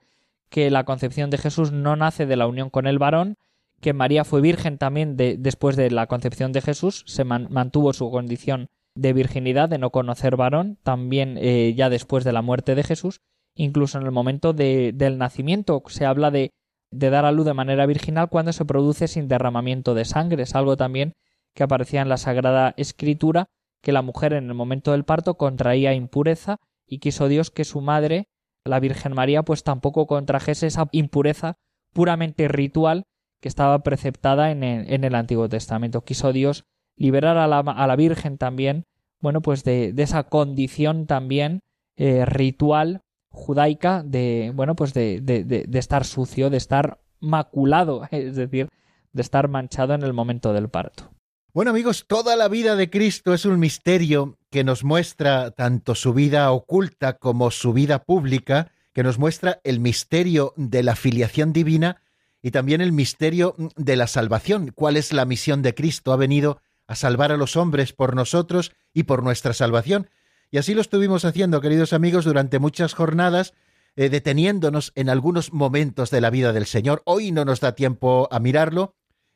[0.48, 3.36] que la concepción de Jesús no nace de la unión con el varón,
[3.80, 8.10] que María fue virgen también de, después de la concepción de Jesús, se mantuvo su
[8.10, 12.82] condición de virginidad, de no conocer varón, también eh, ya después de la muerte de
[12.82, 13.20] Jesús,
[13.54, 15.82] incluso en el momento de, del nacimiento.
[15.88, 16.52] Se habla de,
[16.90, 20.44] de dar a luz de manera virginal cuando se produce sin derramamiento de sangre.
[20.44, 21.14] Es algo también
[21.56, 23.48] que aparecía en la Sagrada Escritura,
[23.80, 27.80] que la mujer en el momento del parto contraía impureza y quiso Dios que su
[27.80, 28.28] madre,
[28.64, 31.56] la Virgen María, pues tampoco contrajese esa impureza
[31.94, 33.06] puramente ritual
[33.40, 36.04] que estaba preceptada en el, en el Antiguo Testamento.
[36.04, 38.84] Quiso Dios liberar a la, a la Virgen también,
[39.20, 41.62] bueno, pues de, de esa condición también
[41.96, 43.00] eh, ritual
[43.30, 48.68] judaica de, bueno, pues de, de, de estar sucio, de estar maculado, es decir,
[49.14, 51.15] de estar manchado en el momento del parto.
[51.56, 56.12] Bueno amigos, toda la vida de Cristo es un misterio que nos muestra tanto su
[56.12, 62.02] vida oculta como su vida pública, que nos muestra el misterio de la filiación divina
[62.42, 64.70] y también el misterio de la salvación.
[64.74, 66.12] ¿Cuál es la misión de Cristo?
[66.12, 70.10] Ha venido a salvar a los hombres por nosotros y por nuestra salvación.
[70.50, 73.54] Y así lo estuvimos haciendo, queridos amigos, durante muchas jornadas,
[73.96, 77.00] eh, deteniéndonos en algunos momentos de la vida del Señor.
[77.06, 78.92] Hoy no nos da tiempo a mirarlo,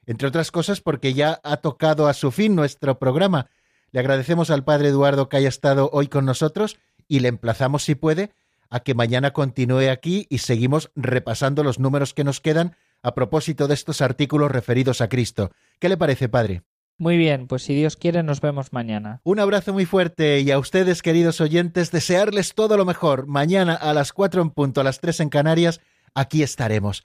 [0.06, 3.48] entre otras cosas porque ya ha tocado a su fin nuestro programa.
[3.92, 6.78] Le agradecemos al Padre Eduardo que haya estado hoy con nosotros
[7.08, 8.30] y le emplazamos, si puede,
[8.70, 13.66] a que mañana continúe aquí y seguimos repasando los números que nos quedan a propósito
[13.66, 15.50] de estos artículos referidos a Cristo.
[15.78, 16.62] ¿Qué le parece, padre?
[16.98, 19.22] Muy bien, pues si Dios quiere nos vemos mañana.
[19.24, 23.26] Un abrazo muy fuerte y a ustedes, queridos oyentes, desearles todo lo mejor.
[23.26, 25.80] Mañana a las cuatro en punto, a las tres en Canarias,
[26.14, 27.04] aquí estaremos.